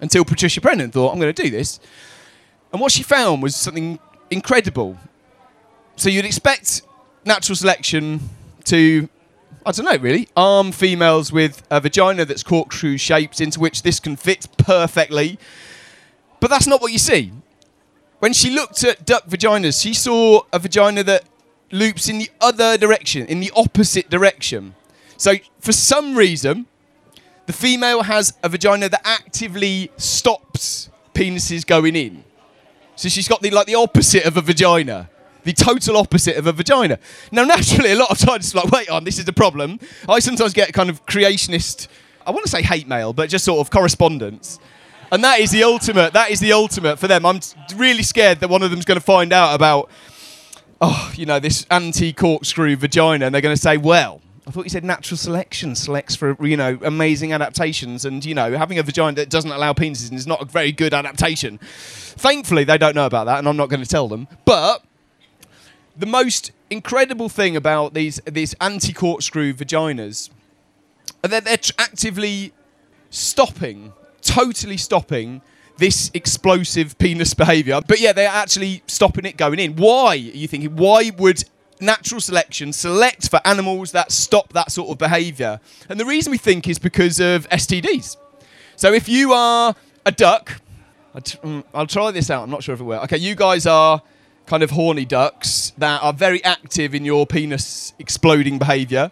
until 0.00 0.24
Patricia 0.24 0.60
Brennan 0.60 0.90
thought, 0.90 1.12
I'm 1.12 1.20
going 1.20 1.32
to 1.32 1.42
do 1.42 1.48
this. 1.48 1.80
And 2.72 2.80
what 2.80 2.92
she 2.92 3.02
found 3.02 3.42
was 3.42 3.54
something 3.54 3.98
incredible. 4.30 4.98
So, 5.96 6.10
you'd 6.10 6.24
expect 6.24 6.82
natural 7.24 7.56
selection 7.56 8.20
to, 8.64 9.08
I 9.64 9.72
don't 9.72 9.84
know, 9.84 9.96
really, 9.96 10.28
arm 10.36 10.72
females 10.72 11.32
with 11.32 11.62
a 11.70 11.80
vagina 11.80 12.24
that's 12.24 12.42
corkscrew 12.42 12.98
shaped 12.98 13.40
into 13.40 13.60
which 13.60 13.82
this 13.82 14.00
can 14.00 14.16
fit 14.16 14.46
perfectly. 14.56 15.38
But 16.40 16.50
that's 16.50 16.66
not 16.66 16.80
what 16.80 16.92
you 16.92 16.98
see. 16.98 17.32
When 18.18 18.32
she 18.32 18.50
looked 18.50 18.84
at 18.84 19.04
duck 19.04 19.26
vaginas, 19.26 19.82
she 19.82 19.94
saw 19.94 20.42
a 20.52 20.58
vagina 20.58 21.02
that 21.04 21.24
loops 21.70 22.08
in 22.08 22.18
the 22.18 22.30
other 22.40 22.76
direction, 22.76 23.26
in 23.26 23.40
the 23.40 23.50
opposite 23.56 24.10
direction. 24.10 24.74
So, 25.16 25.34
for 25.60 25.72
some 25.72 26.16
reason, 26.16 26.66
the 27.46 27.52
female 27.52 28.02
has 28.04 28.34
a 28.42 28.48
vagina 28.48 28.88
that 28.88 29.00
actively 29.04 29.90
stops 29.96 30.90
penises 31.14 31.66
going 31.66 31.96
in. 31.96 32.24
So 32.96 33.08
she's 33.08 33.28
got 33.28 33.40
the 33.42 33.50
like 33.50 33.66
the 33.66 33.74
opposite 33.74 34.24
of 34.24 34.36
a 34.36 34.40
vagina. 34.40 35.10
The 35.44 35.52
total 35.52 35.96
opposite 35.96 36.36
of 36.36 36.46
a 36.46 36.52
vagina. 36.52 36.98
Now, 37.30 37.44
naturally, 37.44 37.92
a 37.92 37.96
lot 37.96 38.10
of 38.10 38.18
times 38.18 38.46
it's 38.46 38.54
like, 38.54 38.70
wait 38.70 38.88
on, 38.88 39.04
this 39.04 39.18
is 39.18 39.24
the 39.24 39.32
problem. 39.32 39.80
I 40.08 40.20
sometimes 40.20 40.52
get 40.52 40.72
kind 40.72 40.88
of 40.88 41.04
creationist, 41.06 41.88
I 42.26 42.30
want 42.30 42.44
to 42.44 42.50
say 42.50 42.62
hate 42.62 42.86
mail, 42.86 43.12
but 43.12 43.28
just 43.28 43.44
sort 43.44 43.60
of 43.60 43.70
correspondence. 43.70 44.58
And 45.10 45.22
that 45.24 45.40
is 45.40 45.50
the 45.50 45.64
ultimate, 45.64 46.12
that 46.12 46.30
is 46.30 46.40
the 46.40 46.52
ultimate 46.52 46.98
for 46.98 47.08
them. 47.08 47.26
I'm 47.26 47.40
really 47.76 48.02
scared 48.02 48.40
that 48.40 48.48
one 48.48 48.62
of 48.62 48.70
them's 48.70 48.84
going 48.84 48.98
to 48.98 49.04
find 49.04 49.32
out 49.32 49.54
about 49.54 49.90
oh, 50.82 51.12
you 51.14 51.24
know, 51.24 51.38
this 51.38 51.64
anti 51.70 52.12
corkscrew 52.12 52.76
vagina, 52.76 53.24
and 53.24 53.34
they're 53.34 53.40
going 53.40 53.54
to 53.54 53.60
say, 53.60 53.78
well, 53.78 54.20
I 54.46 54.50
thought 54.50 54.64
you 54.64 54.70
said 54.70 54.84
natural 54.84 55.16
selection 55.16 55.76
selects 55.76 56.16
for, 56.16 56.36
you 56.44 56.56
know, 56.56 56.78
amazing 56.82 57.32
adaptations, 57.32 58.04
and, 58.04 58.22
you 58.24 58.34
know, 58.34 58.58
having 58.58 58.78
a 58.78 58.82
vagina 58.82 59.14
that 59.16 59.30
doesn't 59.30 59.50
allow 59.50 59.72
penises 59.72 60.12
is 60.12 60.26
not 60.26 60.42
a 60.42 60.44
very 60.44 60.72
good 60.72 60.92
adaptation. 60.92 61.58
Thankfully, 61.62 62.64
they 62.64 62.76
don't 62.76 62.96
know 62.96 63.06
about 63.06 63.24
that, 63.24 63.38
and 63.38 63.48
I'm 63.48 63.56
not 63.56 63.68
going 63.68 63.82
to 63.82 63.88
tell 63.88 64.08
them. 64.08 64.26
But 64.44 64.84
the 66.02 66.06
most 66.06 66.50
incredible 66.68 67.28
thing 67.28 67.54
about 67.54 67.94
these, 67.94 68.20
these 68.24 68.54
anti 68.60 68.92
corkscrew 68.92 69.52
vaginas 69.52 70.30
are 71.22 71.28
that 71.28 71.44
they're 71.44 71.58
actively 71.78 72.52
stopping, 73.08 73.92
totally 74.20 74.76
stopping 74.76 75.42
this 75.76 76.10
explosive 76.12 76.98
penis 76.98 77.34
behavior. 77.44 77.80
But 77.86 78.00
yeah, 78.00 78.12
they're 78.12 78.28
actually 78.28 78.82
stopping 78.88 79.26
it 79.26 79.36
going 79.36 79.60
in. 79.60 79.76
Why, 79.76 80.08
are 80.08 80.16
you 80.16 80.48
thinking? 80.48 80.74
Why 80.74 81.12
would 81.18 81.44
natural 81.80 82.20
selection 82.20 82.72
select 82.72 83.30
for 83.30 83.40
animals 83.44 83.92
that 83.92 84.10
stop 84.10 84.52
that 84.54 84.72
sort 84.72 84.90
of 84.90 84.98
behavior? 84.98 85.60
And 85.88 86.00
the 86.00 86.04
reason 86.04 86.32
we 86.32 86.38
think 86.38 86.66
is 86.66 86.80
because 86.80 87.20
of 87.20 87.48
STDs. 87.50 88.16
So 88.74 88.92
if 88.92 89.08
you 89.08 89.32
are 89.34 89.76
a 90.04 90.10
duck, 90.10 90.60
I'll, 91.14 91.20
t- 91.20 91.38
mm, 91.38 91.62
I'll 91.72 91.86
try 91.86 92.10
this 92.10 92.28
out. 92.28 92.42
I'm 92.42 92.50
not 92.50 92.64
sure 92.64 92.74
if 92.74 92.80
it 92.80 92.84
will. 92.84 92.98
Okay, 93.02 93.18
you 93.18 93.36
guys 93.36 93.66
are 93.66 94.02
kind 94.46 94.62
of 94.62 94.70
horny 94.70 95.04
ducks 95.04 95.72
that 95.78 96.02
are 96.02 96.12
very 96.12 96.42
active 96.44 96.94
in 96.94 97.04
your 97.04 97.26
penis 97.26 97.94
exploding 97.98 98.58
behavior 98.58 99.10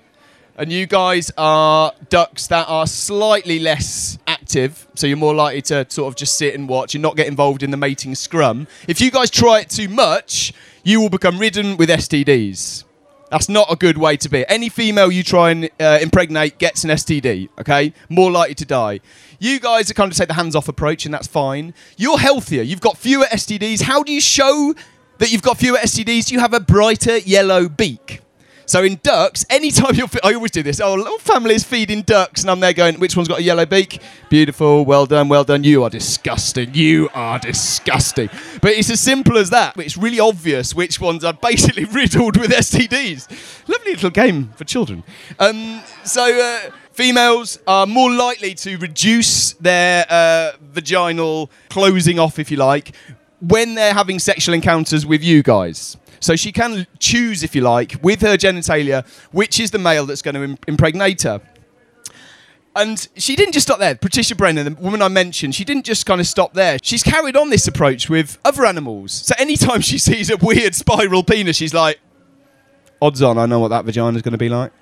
and 0.61 0.71
you 0.71 0.85
guys 0.87 1.33
are 1.39 1.95
ducks 2.11 2.49
that 2.49 2.69
are 2.69 2.87
slightly 2.87 3.59
less 3.59 4.19
active, 4.27 4.87
so 4.95 5.07
you're 5.07 5.17
more 5.17 5.35
likely 5.35 5.63
to 5.63 5.87
sort 5.89 6.09
of 6.09 6.17
just 6.17 6.37
sit 6.37 6.55
and 6.55 6.69
watch 6.69 6.95
and 6.95 7.01
not 7.01 7.17
get 7.17 7.29
involved 7.29 7.63
in 7.63 7.71
the 7.71 7.79
mating 7.79 8.15
scrum. 8.15 8.67
If 8.87 9.01
you 9.01 9.11
guys 9.11 9.31
try 9.31 9.61
it 9.61 9.71
too 9.71 9.89
much, 9.89 10.53
you 10.85 11.01
will 11.01 11.09
become 11.09 11.39
ridden 11.39 11.79
with 11.79 11.89
STDs. 11.89 12.85
That's 13.31 13.49
not 13.49 13.73
a 13.73 13.77
good 13.77 13.97
way 13.97 14.19
to 14.19 14.29
be. 14.29 14.45
Any 14.49 14.69
female 14.69 15.11
you 15.11 15.23
try 15.23 15.53
and 15.53 15.71
uh, 15.81 15.99
impregnate 16.03 16.59
gets 16.59 16.85
an 16.85 16.91
STD, 16.91 17.49
okay? 17.61 17.95
More 18.11 18.31
likely 18.31 18.57
to 18.57 18.67
die. 18.67 19.01
You 19.39 19.61
guys 19.61 19.91
are 19.91 19.95
kind 19.95 20.13
of 20.13 20.19
take 20.19 20.29
the 20.29 20.35
hands 20.35 20.55
off 20.55 20.69
approach, 20.69 21.07
and 21.07 21.15
that's 21.15 21.29
fine. 21.29 21.73
You're 21.97 22.19
healthier. 22.19 22.63
You've 22.63 22.83
got 22.83 22.99
fewer 22.99 23.25
STDs. 23.25 23.81
How 23.81 24.03
do 24.03 24.13
you 24.13 24.21
show 24.21 24.75
that 25.21 25.31
you've 25.31 25.43
got 25.43 25.59
fewer 25.59 25.79
STDs? 25.79 26.31
You 26.33 26.41
have 26.41 26.53
a 26.53 26.61
brighter 26.61 27.19
yellow 27.19 27.69
beak. 27.69 28.21
So 28.71 28.85
in 28.85 29.01
ducks, 29.03 29.45
anytime 29.51 29.97
you're, 29.97 30.07
I 30.23 30.35
always 30.35 30.53
do 30.53 30.63
this. 30.63 30.81
Oh, 30.81 30.95
little 30.95 31.19
families 31.19 31.65
feeding 31.65 32.03
ducks, 32.03 32.43
and 32.43 32.51
I'm 32.51 32.61
there 32.61 32.73
going, 32.73 33.01
which 33.01 33.17
one's 33.17 33.27
got 33.27 33.41
a 33.41 33.43
yellow 33.43 33.67
beak? 33.67 34.01
Beautiful, 34.29 34.85
well 34.85 35.07
done, 35.07 35.29
well 35.29 35.43
done. 35.43 35.65
You 35.65 35.83
are 35.83 35.91
disgusting. 35.91 36.73
You 36.73 37.09
are 37.13 37.41
disgusting. 37.41 38.31
But 38.63 38.75
it's 38.75 38.89
as 38.89 39.01
simple 39.01 39.39
as 39.39 39.51
that. 39.51 39.77
It's 39.77 39.97
really 39.97 40.21
obvious 40.21 40.73
which 40.73 41.01
ones 41.01 41.25
are 41.25 41.33
basically 41.33 41.85
riddled 41.93 42.37
with 42.37 42.53
STDs. 42.53 43.69
Lovely 43.69 43.91
little 43.93 44.11
game 44.11 44.51
for 44.57 44.65
children. 44.65 45.03
Um, 45.39 45.83
so. 46.05 46.25
Uh, 46.41 46.71
Females 46.93 47.59
are 47.67 47.87
more 47.87 48.11
likely 48.11 48.53
to 48.57 48.77
reduce 48.77 49.55
their 49.55 50.05
uh, 50.11 50.53
vaginal 50.61 51.51
closing 51.71 52.19
off, 52.19 52.39
if 52.39 52.51
you 52.51 52.59
like, 52.59 52.95
when 53.41 53.75
they're 53.75 53.95
having 53.95 54.19
sexual 54.19 54.55
encounters 54.55 55.05
with 55.05 55.23
you 55.23 55.43
guys. 55.43 55.97
So 56.21 56.37
she 56.37 56.53
can 56.53 56.87
choose, 56.99 57.43
if 57.43 57.55
you 57.55 57.63
like, 57.63 57.97
with 58.03 58.21
her 58.21 58.37
genitalia, 58.37 59.07
which 59.33 59.59
is 59.59 59.71
the 59.71 59.79
male 59.79 60.05
that's 60.05 60.23
going 60.23 60.35
to 60.35 60.59
impregnate 60.69 61.23
her. 61.23 61.41
And 62.77 63.09
she 63.17 63.35
didn't 63.35 63.53
just 63.53 63.67
stop 63.67 63.79
there. 63.79 63.95
Patricia 63.95 64.37
Brennan, 64.37 64.75
the 64.75 64.81
woman 64.81 65.03
I 65.03 65.09
mentioned, 65.09 65.55
she 65.55 65.65
didn't 65.65 65.85
just 65.85 66.07
kind 66.07 66.21
of 66.21 66.27
stop 66.27 66.53
there. 66.55 66.79
She's 66.83 67.03
carried 67.03 67.37
on 67.37 67.51
this 67.51 67.67
approach 67.67 68.09
with 68.09 68.39
other 68.45 68.65
animals. 68.65 69.13
So 69.13 69.35
anytime 69.39 69.81
she 69.91 69.99
sees 69.99 70.31
a 70.31 70.37
weird 70.37 70.75
spiral 70.75 71.25
penis, 71.25 71.57
she's 71.57 71.75
like, 71.75 71.99
odds 73.03 73.23
on, 73.23 73.39
I 73.39 73.47
know 73.47 73.59
what 73.59 73.69
that 73.69 73.85
vagina's 73.85 74.23
going 74.23 74.33
to 74.33 74.39
be 74.39 74.49
like. 74.49 74.73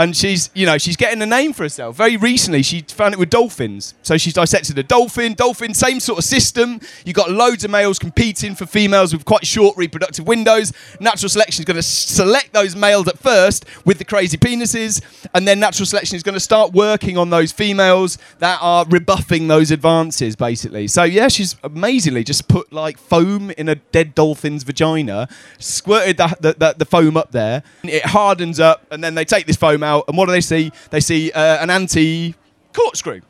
And 0.00 0.16
she's, 0.16 0.48
you 0.54 0.64
know, 0.64 0.78
she's 0.78 0.96
getting 0.96 1.20
a 1.20 1.26
name 1.26 1.52
for 1.52 1.62
herself. 1.62 1.94
Very 1.94 2.16
recently, 2.16 2.62
she 2.62 2.80
found 2.80 3.12
it 3.12 3.20
with 3.20 3.28
dolphins. 3.28 3.92
So 4.02 4.16
she's 4.16 4.32
dissected 4.32 4.78
a 4.78 4.82
dolphin. 4.82 5.34
Dolphin, 5.34 5.74
same 5.74 6.00
sort 6.00 6.18
of 6.18 6.24
system. 6.24 6.80
You've 7.04 7.16
got 7.16 7.30
loads 7.30 7.64
of 7.64 7.70
males 7.70 7.98
competing 7.98 8.54
for 8.54 8.64
females 8.64 9.12
with 9.12 9.26
quite 9.26 9.46
short 9.46 9.76
reproductive 9.76 10.26
windows. 10.26 10.72
Natural 11.00 11.28
selection 11.28 11.60
is 11.60 11.66
going 11.66 11.76
to 11.76 11.82
select 11.82 12.54
those 12.54 12.74
males 12.74 13.08
at 13.08 13.18
first 13.18 13.66
with 13.84 13.98
the 13.98 14.06
crazy 14.06 14.38
penises, 14.38 15.02
and 15.34 15.46
then 15.46 15.60
natural 15.60 15.84
selection 15.84 16.16
is 16.16 16.22
going 16.22 16.32
to 16.32 16.40
start 16.40 16.72
working 16.72 17.18
on 17.18 17.28
those 17.28 17.52
females 17.52 18.16
that 18.38 18.58
are 18.62 18.86
rebuffing 18.86 19.48
those 19.48 19.70
advances, 19.70 20.34
basically. 20.34 20.88
So 20.88 21.02
yeah, 21.02 21.28
she's 21.28 21.56
amazingly 21.62 22.24
just 22.24 22.48
put 22.48 22.72
like 22.72 22.96
foam 22.96 23.50
in 23.50 23.68
a 23.68 23.74
dead 23.74 24.14
dolphin's 24.14 24.62
vagina, 24.62 25.28
squirted 25.58 26.16
the, 26.16 26.34
the, 26.40 26.52
the, 26.54 26.74
the 26.78 26.84
foam 26.86 27.18
up 27.18 27.32
there. 27.32 27.62
It 27.82 28.06
hardens 28.06 28.58
up, 28.58 28.86
and 28.90 29.04
then 29.04 29.14
they 29.14 29.26
take 29.26 29.44
this 29.44 29.56
foam 29.56 29.82
out, 29.82 29.89
and 29.98 30.16
what 30.16 30.26
do 30.26 30.32
they 30.32 30.40
see? 30.40 30.72
They 30.90 31.00
see 31.00 31.32
uh, 31.32 31.62
an 31.62 31.70
anti 31.70 32.34
corkscrew. 32.72 33.20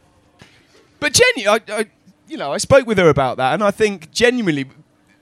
But 0.99 1.14
genuinely, 1.14 1.62
I, 1.69 1.79
I, 1.81 1.87
you 2.29 2.37
know, 2.37 2.52
I 2.52 2.59
spoke 2.59 2.87
with 2.87 2.99
her 2.99 3.09
about 3.09 3.38
that, 3.38 3.55
and 3.55 3.62
I 3.62 3.71
think 3.71 4.11
genuinely 4.12 4.67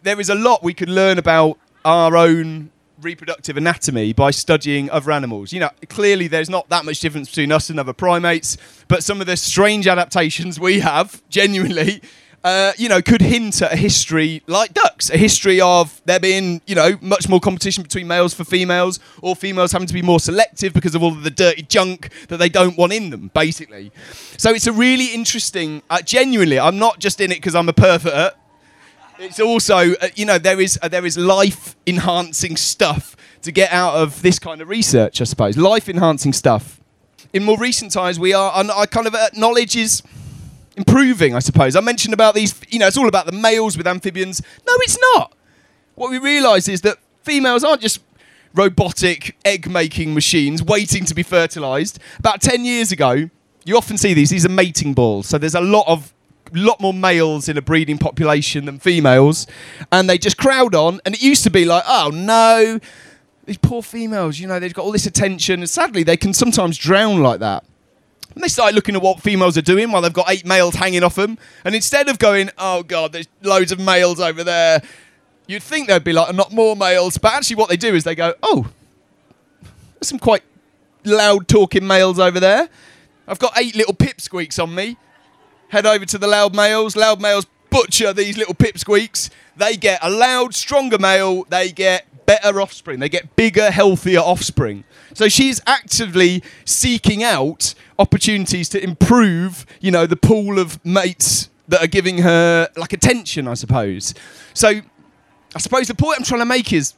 there 0.02 0.21
is 0.21 0.28
a 0.28 0.35
lot 0.35 0.62
we 0.62 0.75
could 0.75 0.88
learn 0.88 1.18
about 1.18 1.59
our 1.85 2.16
own 2.16 2.71
reproductive 3.00 3.57
anatomy 3.57 4.12
by 4.12 4.30
studying 4.30 4.90
other 4.90 5.12
animals. 5.12 5.52
You 5.52 5.61
know, 5.61 5.71
clearly 5.88 6.26
there's 6.26 6.50
not 6.50 6.68
that 6.68 6.85
much 6.85 7.00
difference 7.00 7.28
between 7.28 7.52
us 7.52 7.71
and 7.71 7.78
other 7.78 7.92
primates, 7.92 8.57
but 8.88 9.04
some 9.04 9.21
of 9.21 9.26
the 9.26 9.37
strange 9.37 9.87
adaptations 9.87 10.59
we 10.59 10.80
have, 10.80 11.23
genuinely, 11.28 12.02
uh, 12.45 12.73
you 12.78 12.88
know, 12.88 13.02
could 13.02 13.21
hint 13.21 13.61
at 13.62 13.73
a 13.73 13.76
history 13.76 14.42
like 14.47 14.73
ducks, 14.73 15.11
a 15.11 15.16
history 15.16 15.61
of 15.61 16.00
there 16.04 16.21
being, 16.21 16.61
you 16.66 16.75
know, 16.75 16.97
much 17.00 17.28
more 17.28 17.40
competition 17.40 17.83
between 17.83 18.07
males 18.07 18.33
for 18.33 18.45
females, 18.45 19.00
or 19.23 19.35
females 19.35 19.73
having 19.73 19.88
to 19.88 19.95
be 19.95 20.02
more 20.02 20.21
selective 20.21 20.73
because 20.73 20.95
of 20.95 21.02
all 21.02 21.12
of 21.12 21.25
the 21.25 21.30
dirty 21.30 21.62
junk 21.62 22.11
that 22.28 22.37
they 22.37 22.49
don't 22.49 22.76
want 22.78 22.92
in 22.92 23.11
them, 23.11 23.30
basically. 23.35 23.90
So 24.37 24.50
it's 24.50 24.66
a 24.66 24.73
really 24.73 25.14
interesting, 25.14 25.83
uh, 25.90 26.00
genuinely, 26.02 26.59
I'm 26.59 26.78
not 26.78 27.00
just 27.00 27.21
in 27.21 27.33
it 27.33 27.37
because 27.37 27.54
I'm 27.54 27.68
a 27.68 27.73
pervert. 27.73 28.35
It's 29.18 29.40
also, 29.40 29.95
uh, 29.95 30.09
you 30.14 30.25
know, 30.25 30.38
there 30.38 30.61
is 30.61 30.78
uh, 30.80 30.87
there 30.87 31.04
is 31.04 31.18
life 31.18 31.75
enhancing 31.87 32.57
stuff 32.57 33.16
to 33.42 33.50
get 33.50 33.73
out 33.73 33.95
of 33.95 34.23
this 34.23 34.38
kind 34.38 34.61
of 34.61 34.68
research, 34.68 35.21
I 35.21 35.25
suppose. 35.25 35.57
Life 35.57 35.88
enhancing 35.88 36.33
stuff. 36.33 36.80
In 37.33 37.42
more 37.42 37.59
recent 37.59 37.92
times, 37.92 38.18
we 38.18 38.33
are, 38.33 38.52
I 38.54 38.87
kind 38.87 39.07
of 39.07 39.14
acknowledge 39.14 39.76
is 39.76 40.02
improving, 40.78 41.35
I 41.35 41.40
suppose. 41.40 41.76
I 41.76 41.80
mentioned 41.80 42.14
about 42.14 42.35
these, 42.35 42.58
you 42.68 42.78
know, 42.78 42.87
it's 42.87 42.97
all 42.97 43.08
about 43.08 43.26
the 43.26 43.32
males 43.32 43.76
with 43.76 43.87
amphibians. 43.87 44.40
No, 44.66 44.73
it's 44.78 44.99
not. 45.14 45.35
What 45.94 46.11
we 46.11 46.18
realise 46.18 46.68
is 46.68 46.80
that 46.82 46.99
females 47.23 47.64
aren't 47.64 47.82
just 47.82 48.00
robotic 48.54 49.37
egg 49.44 49.68
making 49.68 50.14
machines 50.14 50.62
waiting 50.62 51.04
to 51.04 51.14
be 51.14 51.23
fertilised. 51.23 51.99
About 52.18 52.40
10 52.40 52.64
years 52.64 52.92
ago, 52.92 53.28
you 53.64 53.76
often 53.76 53.99
see 53.99 54.14
these, 54.14 54.30
these 54.30 54.47
are 54.47 54.50
mating 54.50 54.94
balls. 54.94 55.26
So 55.26 55.37
there's 55.37 55.54
a 55.54 55.61
lot 55.61 55.87
of 55.87 56.14
lot 56.54 56.80
more 56.80 56.94
males 56.94 57.49
in 57.49 57.58
a 57.58 57.62
breeding 57.62 57.99
population 57.99 58.64
than 58.64 58.78
females 58.78 59.47
and 59.92 60.08
they 60.08 60.16
just 60.16 60.38
crowd 60.38 60.75
on 60.75 60.99
and 61.04 61.14
it 61.14 61.23
used 61.23 61.44
to 61.44 61.50
be 61.50 61.66
like 61.66 61.85
oh 61.87 62.11
no 62.14 62.80
these 63.44 63.58
poor 63.58 63.82
females 63.82 64.38
you 64.38 64.47
know 64.47 64.58
they've 64.58 64.73
got 64.73 64.82
all 64.82 64.92
this 64.92 65.04
attention 65.04 65.61
and 65.61 65.68
sadly 65.68 66.02
they 66.02 66.16
can 66.16 66.32
sometimes 66.32 66.78
drown 66.78 67.23
like 67.23 67.40
that 67.40 67.62
and 68.35 68.44
they 68.44 68.49
started 68.49 68.75
looking 68.75 68.94
at 68.94 69.02
what 69.02 69.20
females 69.20 69.56
are 69.58 69.62
doing 69.62 69.90
while 69.90 70.02
they've 70.02 70.12
got 70.12 70.30
eight 70.30 70.47
males 70.47 70.75
hanging 70.75 71.02
off 71.02 71.16
them. 71.16 71.38
And 71.64 71.75
instead 71.75 72.08
of 72.08 72.18
going, 72.18 72.50
oh 72.58 72.82
God, 72.82 73.12
there's 73.12 73.28
loads 73.42 73.73
of 73.73 73.80
males 73.80 74.20
over 74.20 74.44
there, 74.44 74.82
you'd 75.47 75.62
think 75.62 75.88
there'd 75.88 76.04
be 76.04 76.12
like, 76.12 76.35
not 76.35 76.52
more 76.52 76.76
males. 76.76 77.18
But 77.18 77.32
actually, 77.32 77.56
what 77.56 77.68
they 77.68 77.76
do 77.76 77.94
is 77.94 78.04
they 78.04 78.14
go, 78.14 78.35
oh, 78.42 78.70
there's 79.94 80.08
some 80.08 80.18
quite 80.18 80.42
loud 81.04 81.49
talking 81.49 81.87
males 81.87 82.18
over 82.18 82.38
there. 82.38 82.68
I've 83.26 83.38
got 83.38 83.58
eight 83.58 83.75
little 83.75 83.94
pipsqueaks 83.94 84.62
on 84.62 84.74
me. 84.74 84.96
Head 85.68 85.85
over 85.85 86.07
to 86.07 86.18
the 86.18 86.26
loud 86.26 86.55
males. 86.55 86.96
Loud 86.96 87.20
males 87.20 87.46
butcher 87.70 88.12
these 88.12 88.38
little 88.38 88.55
pipsqueaks. 88.55 89.31
They 89.57 89.76
get 89.76 89.98
a 90.03 90.11
loud, 90.11 90.55
stronger 90.55 90.98
male. 90.98 91.44
They 91.44 91.70
get 91.70 92.07
better 92.26 92.61
offspring. 92.61 93.00
They 93.00 93.09
get 93.09 93.37
bigger, 93.37 93.70
healthier 93.70 94.20
offspring. 94.20 94.85
So 95.14 95.29
she's 95.29 95.61
actively 95.66 96.42
seeking 96.64 97.22
out 97.22 97.74
opportunities 97.98 98.68
to 98.70 98.82
improve, 98.82 99.66
you 99.80 99.90
know, 99.90 100.06
the 100.06 100.16
pool 100.16 100.58
of 100.58 100.84
mates 100.84 101.50
that 101.68 101.82
are 101.82 101.87
giving 101.88 102.18
her 102.18 102.68
like 102.76 102.92
attention, 102.92 103.46
I 103.48 103.54
suppose. 103.54 104.14
So 104.54 104.68
I 105.54 105.58
suppose 105.58 105.88
the 105.88 105.94
point 105.94 106.18
I'm 106.18 106.24
trying 106.24 106.40
to 106.40 106.46
make 106.46 106.72
is 106.72 106.94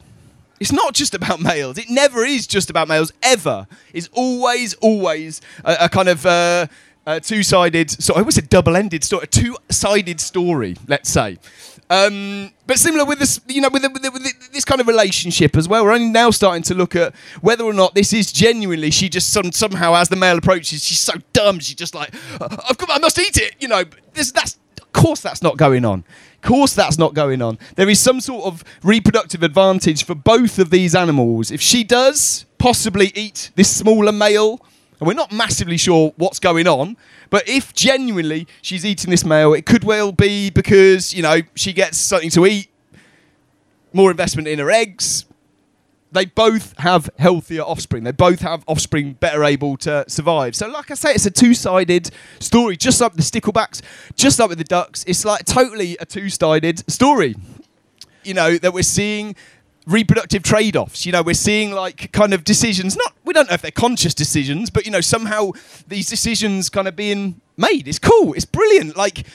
it's 0.60 0.72
not 0.72 0.94
just 0.94 1.14
about 1.14 1.40
males. 1.40 1.78
It 1.78 1.88
never 1.88 2.24
is 2.24 2.46
just 2.46 2.68
about 2.68 2.86
males, 2.86 3.12
ever. 3.22 3.66
It's 3.94 4.08
always, 4.12 4.74
always 4.74 5.40
a, 5.64 5.76
a 5.82 5.88
kind 5.88 6.08
of 6.08 6.26
uh, 6.26 6.66
a 7.06 7.20
two-sided, 7.20 7.90
so 7.90 8.14
I 8.14 8.20
was 8.20 8.36
a 8.36 8.42
double-ended 8.42 9.02
story, 9.02 9.24
a 9.24 9.26
two-sided 9.26 10.20
story, 10.20 10.76
let's 10.86 11.08
say. 11.08 11.38
Um, 11.90 12.52
but 12.68 12.78
similar 12.78 13.04
with 13.04 13.18
this, 13.18 13.40
you 13.48 13.60
know, 13.60 13.68
with, 13.68 13.82
the, 13.82 13.90
with, 13.90 14.02
the, 14.02 14.10
with, 14.12 14.52
this 14.52 14.64
kind 14.64 14.80
of 14.80 14.86
relationship 14.86 15.56
as 15.56 15.68
well. 15.68 15.84
We're 15.84 15.92
only 15.92 16.08
now 16.08 16.30
starting 16.30 16.62
to 16.64 16.74
look 16.74 16.94
at 16.94 17.14
whether 17.40 17.64
or 17.64 17.72
not 17.72 17.96
this 17.96 18.12
is 18.12 18.32
genuinely. 18.32 18.92
She 18.92 19.08
just 19.08 19.32
some, 19.32 19.50
somehow, 19.50 19.96
as 19.96 20.08
the 20.08 20.14
male 20.14 20.38
approaches, 20.38 20.84
she's 20.84 21.00
so 21.00 21.14
dumb. 21.32 21.58
She's 21.58 21.74
just 21.74 21.96
like, 21.96 22.14
I've 22.40 22.78
got, 22.78 22.90
I 22.90 22.98
must 22.98 23.18
eat 23.18 23.38
it. 23.38 23.56
You 23.58 23.66
know, 23.66 23.82
this, 24.14 24.30
that's 24.30 24.56
of 24.80 24.92
course 24.92 25.20
that's 25.20 25.42
not 25.42 25.56
going 25.56 25.84
on. 25.84 26.04
Of 26.36 26.42
course 26.42 26.74
that's 26.74 26.96
not 26.96 27.12
going 27.12 27.42
on. 27.42 27.58
There 27.74 27.88
is 27.88 27.98
some 27.98 28.20
sort 28.20 28.44
of 28.44 28.62
reproductive 28.84 29.42
advantage 29.42 30.04
for 30.04 30.14
both 30.14 30.60
of 30.60 30.70
these 30.70 30.94
animals. 30.94 31.50
If 31.50 31.60
she 31.60 31.82
does 31.82 32.46
possibly 32.58 33.10
eat 33.16 33.50
this 33.56 33.74
smaller 33.74 34.12
male, 34.12 34.60
and 35.00 35.06
we're 35.06 35.14
not 35.14 35.32
massively 35.32 35.78
sure 35.78 36.12
what's 36.16 36.38
going 36.38 36.68
on, 36.68 36.96
but 37.30 37.48
if 37.48 37.72
genuinely 37.72 38.46
she's 38.60 38.84
eating 38.84 39.10
this 39.10 39.24
male, 39.24 39.54
it 39.54 39.64
could 39.64 39.82
well 39.82 40.12
be 40.12 40.50
because, 40.50 41.14
you 41.14 41.22
know, 41.22 41.40
she 41.54 41.72
gets 41.72 41.96
something 41.96 42.30
to 42.30 42.46
eat, 42.46 42.68
more 43.92 44.10
investment 44.10 44.46
in 44.46 44.58
her 44.58 44.70
eggs. 44.70 45.24
They 46.12 46.26
both 46.26 46.76
have 46.78 47.08
healthier 47.18 47.62
offspring. 47.62 48.04
They 48.04 48.12
both 48.12 48.40
have 48.40 48.64
offspring 48.66 49.14
better 49.14 49.44
able 49.44 49.76
to 49.78 50.04
survive. 50.08 50.56
So, 50.56 50.68
like 50.68 50.90
I 50.90 50.94
say, 50.94 51.12
it's 51.12 51.24
a 51.24 51.30
two 51.30 51.54
sided 51.54 52.10
story, 52.40 52.76
just 52.76 53.00
like 53.00 53.14
the 53.14 53.22
sticklebacks, 53.22 53.80
just 54.16 54.38
like 54.38 54.48
with 54.48 54.58
the 54.58 54.64
ducks. 54.64 55.04
It's 55.06 55.24
like 55.24 55.44
totally 55.44 55.96
a 56.00 56.04
two 56.04 56.28
sided 56.28 56.90
story. 56.90 57.36
You 58.24 58.34
know, 58.34 58.58
that 58.58 58.74
we're 58.74 58.82
seeing 58.82 59.34
reproductive 59.86 60.42
trade-offs. 60.42 61.06
You 61.06 61.12
know 61.12 61.22
we're 61.22 61.34
seeing 61.34 61.72
like 61.72 62.12
kind 62.12 62.34
of 62.34 62.44
decisions 62.44 62.96
not 62.96 63.14
we 63.24 63.32
don't 63.32 63.48
know 63.48 63.54
if 63.54 63.62
they're 63.62 63.70
conscious 63.70 64.14
decisions 64.14 64.70
but 64.70 64.84
you 64.84 64.90
know 64.90 65.00
somehow 65.00 65.52
these 65.88 66.08
decisions 66.08 66.68
kind 66.68 66.88
of 66.88 66.96
being 66.96 67.40
made. 67.56 67.88
It's 67.88 67.98
cool. 67.98 68.34
It's 68.34 68.44
brilliant. 68.44 68.96
Like 68.96 69.26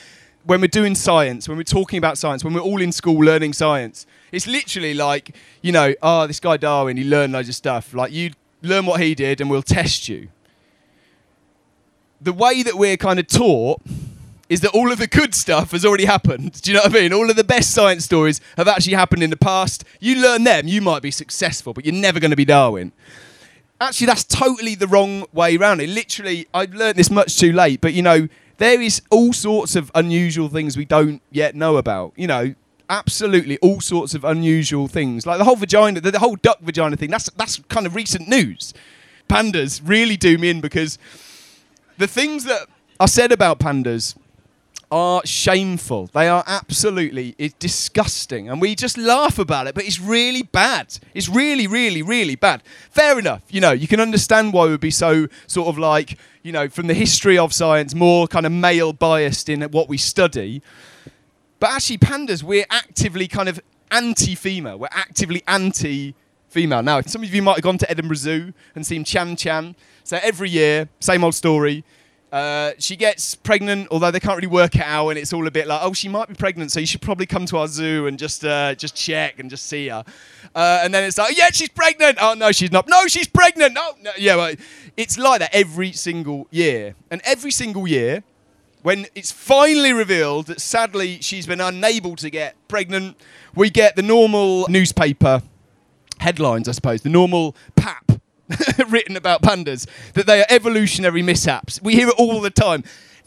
when 0.44 0.60
we're 0.60 0.68
doing 0.68 0.94
science 0.94 1.48
when 1.48 1.56
we're 1.56 1.64
talking 1.64 1.98
about 1.98 2.18
science 2.18 2.44
when 2.44 2.54
we're 2.54 2.60
all 2.60 2.80
in 2.80 2.92
school 2.92 3.18
learning 3.18 3.52
science 3.52 4.06
it's 4.30 4.46
literally 4.46 4.94
like 4.94 5.34
you 5.60 5.72
know 5.72 5.92
oh 6.02 6.26
this 6.28 6.38
guy 6.38 6.56
darwin 6.56 6.96
he 6.96 7.04
learned 7.04 7.32
loads 7.32 7.48
of 7.48 7.54
stuff. 7.54 7.92
Like 7.94 8.12
you 8.12 8.30
learn 8.62 8.86
what 8.86 9.00
he 9.00 9.14
did 9.14 9.40
and 9.40 9.50
we'll 9.50 9.62
test 9.62 10.08
you. 10.08 10.28
The 12.20 12.32
way 12.32 12.62
that 12.62 12.74
we're 12.76 12.96
kind 12.96 13.18
of 13.18 13.26
taught 13.26 13.82
is 14.48 14.60
that 14.60 14.70
all 14.70 14.92
of 14.92 14.98
the 14.98 15.06
good 15.06 15.34
stuff 15.34 15.72
has 15.72 15.84
already 15.84 16.04
happened. 16.04 16.60
Do 16.62 16.70
you 16.70 16.76
know 16.76 16.82
what 16.84 16.96
I 16.96 17.00
mean? 17.00 17.12
All 17.12 17.28
of 17.28 17.36
the 17.36 17.44
best 17.44 17.70
science 17.72 18.04
stories 18.04 18.40
have 18.56 18.68
actually 18.68 18.94
happened 18.94 19.22
in 19.22 19.30
the 19.30 19.36
past. 19.36 19.84
You 20.00 20.20
learn 20.20 20.44
them, 20.44 20.68
you 20.68 20.80
might 20.80 21.02
be 21.02 21.10
successful, 21.10 21.72
but 21.72 21.84
you're 21.84 21.94
never 21.94 22.20
going 22.20 22.30
to 22.30 22.36
be 22.36 22.44
Darwin. 22.44 22.92
Actually, 23.80 24.06
that's 24.06 24.24
totally 24.24 24.74
the 24.74 24.86
wrong 24.86 25.26
way 25.32 25.56
around 25.56 25.80
it. 25.80 25.88
Literally, 25.88 26.46
I've 26.54 26.72
learned 26.72 26.96
this 26.96 27.10
much 27.10 27.38
too 27.38 27.52
late, 27.52 27.80
but 27.80 27.92
you 27.92 28.02
know, 28.02 28.28
there 28.58 28.80
is 28.80 29.02
all 29.10 29.32
sorts 29.32 29.76
of 29.76 29.90
unusual 29.94 30.48
things 30.48 30.76
we 30.76 30.86
don't 30.86 31.20
yet 31.30 31.54
know 31.54 31.76
about. 31.76 32.12
You 32.16 32.26
know, 32.26 32.54
absolutely 32.88 33.58
all 33.58 33.80
sorts 33.80 34.14
of 34.14 34.24
unusual 34.24 34.88
things. 34.88 35.26
Like 35.26 35.38
the 35.38 35.44
whole 35.44 35.56
vagina, 35.56 36.00
the, 36.00 36.18
whole 36.18 36.36
duck 36.36 36.60
vagina 36.60 36.96
thing, 36.96 37.10
that's 37.10 37.28
that's 37.30 37.58
kind 37.68 37.86
of 37.86 37.94
recent 37.94 38.28
news. 38.28 38.72
Pandas 39.28 39.82
really 39.84 40.16
do 40.16 40.38
me 40.38 40.50
in 40.50 40.60
because 40.60 40.98
the 41.98 42.06
things 42.06 42.44
that 42.44 42.68
are 43.00 43.08
said 43.08 43.32
about 43.32 43.58
pandas 43.58 44.16
are 44.90 45.22
shameful. 45.24 46.08
They 46.12 46.28
are 46.28 46.44
absolutely 46.46 47.34
it's 47.38 47.54
disgusting. 47.54 48.48
And 48.48 48.60
we 48.60 48.74
just 48.74 48.96
laugh 48.96 49.38
about 49.38 49.66
it, 49.66 49.74
but 49.74 49.84
it's 49.84 50.00
really 50.00 50.42
bad. 50.42 50.98
It's 51.14 51.28
really, 51.28 51.66
really, 51.66 52.02
really 52.02 52.36
bad. 52.36 52.62
Fair 52.90 53.18
enough. 53.18 53.42
You 53.50 53.60
know, 53.60 53.72
you 53.72 53.88
can 53.88 54.00
understand 54.00 54.52
why 54.52 54.64
we 54.64 54.70
would 54.70 54.80
be 54.80 54.90
so 54.90 55.28
sort 55.46 55.68
of 55.68 55.78
like, 55.78 56.18
you 56.42 56.52
know, 56.52 56.68
from 56.68 56.86
the 56.86 56.94
history 56.94 57.36
of 57.36 57.52
science, 57.52 57.94
more 57.94 58.28
kind 58.28 58.46
of 58.46 58.52
male 58.52 58.92
biased 58.92 59.48
in 59.48 59.62
what 59.62 59.88
we 59.88 59.98
study. 59.98 60.62
But 61.58 61.70
actually, 61.70 61.98
pandas, 61.98 62.42
we're 62.42 62.66
actively 62.70 63.28
kind 63.28 63.48
of 63.48 63.60
anti 63.90 64.34
female. 64.34 64.78
We're 64.78 64.88
actively 64.92 65.42
anti 65.48 66.14
female. 66.48 66.82
Now, 66.82 67.00
some 67.00 67.22
of 67.22 67.34
you 67.34 67.42
might 67.42 67.56
have 67.56 67.62
gone 67.62 67.78
to 67.78 67.90
Edinburgh 67.90 68.16
Zoo 68.16 68.52
and 68.74 68.86
seen 68.86 69.04
Tian 69.04 69.36
Tian. 69.36 69.74
So 70.04 70.18
every 70.22 70.50
year, 70.50 70.88
same 71.00 71.24
old 71.24 71.34
story 71.34 71.84
Uh, 72.36 72.74
she 72.78 72.96
gets 72.96 73.34
pregnant, 73.34 73.88
although 73.90 74.10
they 74.10 74.20
can't 74.20 74.36
really 74.36 74.46
work 74.46 74.76
it 74.76 74.82
out, 74.82 75.08
and 75.08 75.18
it's 75.18 75.32
all 75.32 75.46
a 75.46 75.50
bit 75.50 75.66
like, 75.66 75.80
oh, 75.82 75.94
she 75.94 76.06
might 76.06 76.28
be 76.28 76.34
pregnant, 76.34 76.70
so 76.70 76.78
you 76.78 76.84
should 76.84 77.00
probably 77.00 77.24
come 77.24 77.46
to 77.46 77.56
our 77.56 77.66
zoo 77.66 78.06
and 78.08 78.18
just 78.18 78.44
uh, 78.44 78.74
just 78.74 78.94
check 78.94 79.38
and 79.38 79.48
just 79.48 79.64
see 79.64 79.88
her. 79.88 80.04
Uh, 80.54 80.80
and 80.82 80.92
then 80.92 81.02
it's 81.02 81.16
like, 81.16 81.34
yeah, 81.38 81.48
she's 81.50 81.70
pregnant. 81.70 82.18
Oh 82.20 82.34
no, 82.34 82.52
she's 82.52 82.70
not. 82.70 82.88
No, 82.88 83.06
she's 83.06 83.26
pregnant. 83.26 83.72
No, 83.72 83.94
no. 84.02 84.10
yeah, 84.18 84.36
well, 84.36 84.54
it's 84.98 85.16
like 85.16 85.40
that 85.40 85.54
every 85.54 85.92
single 85.92 86.46
year, 86.50 86.94
and 87.10 87.22
every 87.24 87.50
single 87.50 87.88
year, 87.88 88.22
when 88.82 89.06
it's 89.14 89.32
finally 89.32 89.94
revealed 89.94 90.48
that 90.48 90.60
sadly 90.60 91.18
she's 91.22 91.46
been 91.46 91.62
unable 91.62 92.16
to 92.16 92.28
get 92.28 92.54
pregnant, 92.68 93.16
we 93.54 93.70
get 93.70 93.96
the 93.96 94.02
normal 94.02 94.66
newspaper 94.68 95.40
headlines, 96.18 96.68
I 96.68 96.72
suppose, 96.72 97.00
the 97.00 97.08
normal 97.08 97.56
pap 97.76 98.12
written 98.88 99.16
about 99.16 99.42
pandas, 99.42 99.88
that 100.14 100.26
they 100.26 100.40
are 100.40 100.46
evolutionary 100.48 101.22
mishaps. 101.22 101.80
We 101.82 101.94
hear 101.94 102.08
it 102.08 102.14
all 102.16 102.40
the 102.40 102.50
time. 102.50 102.84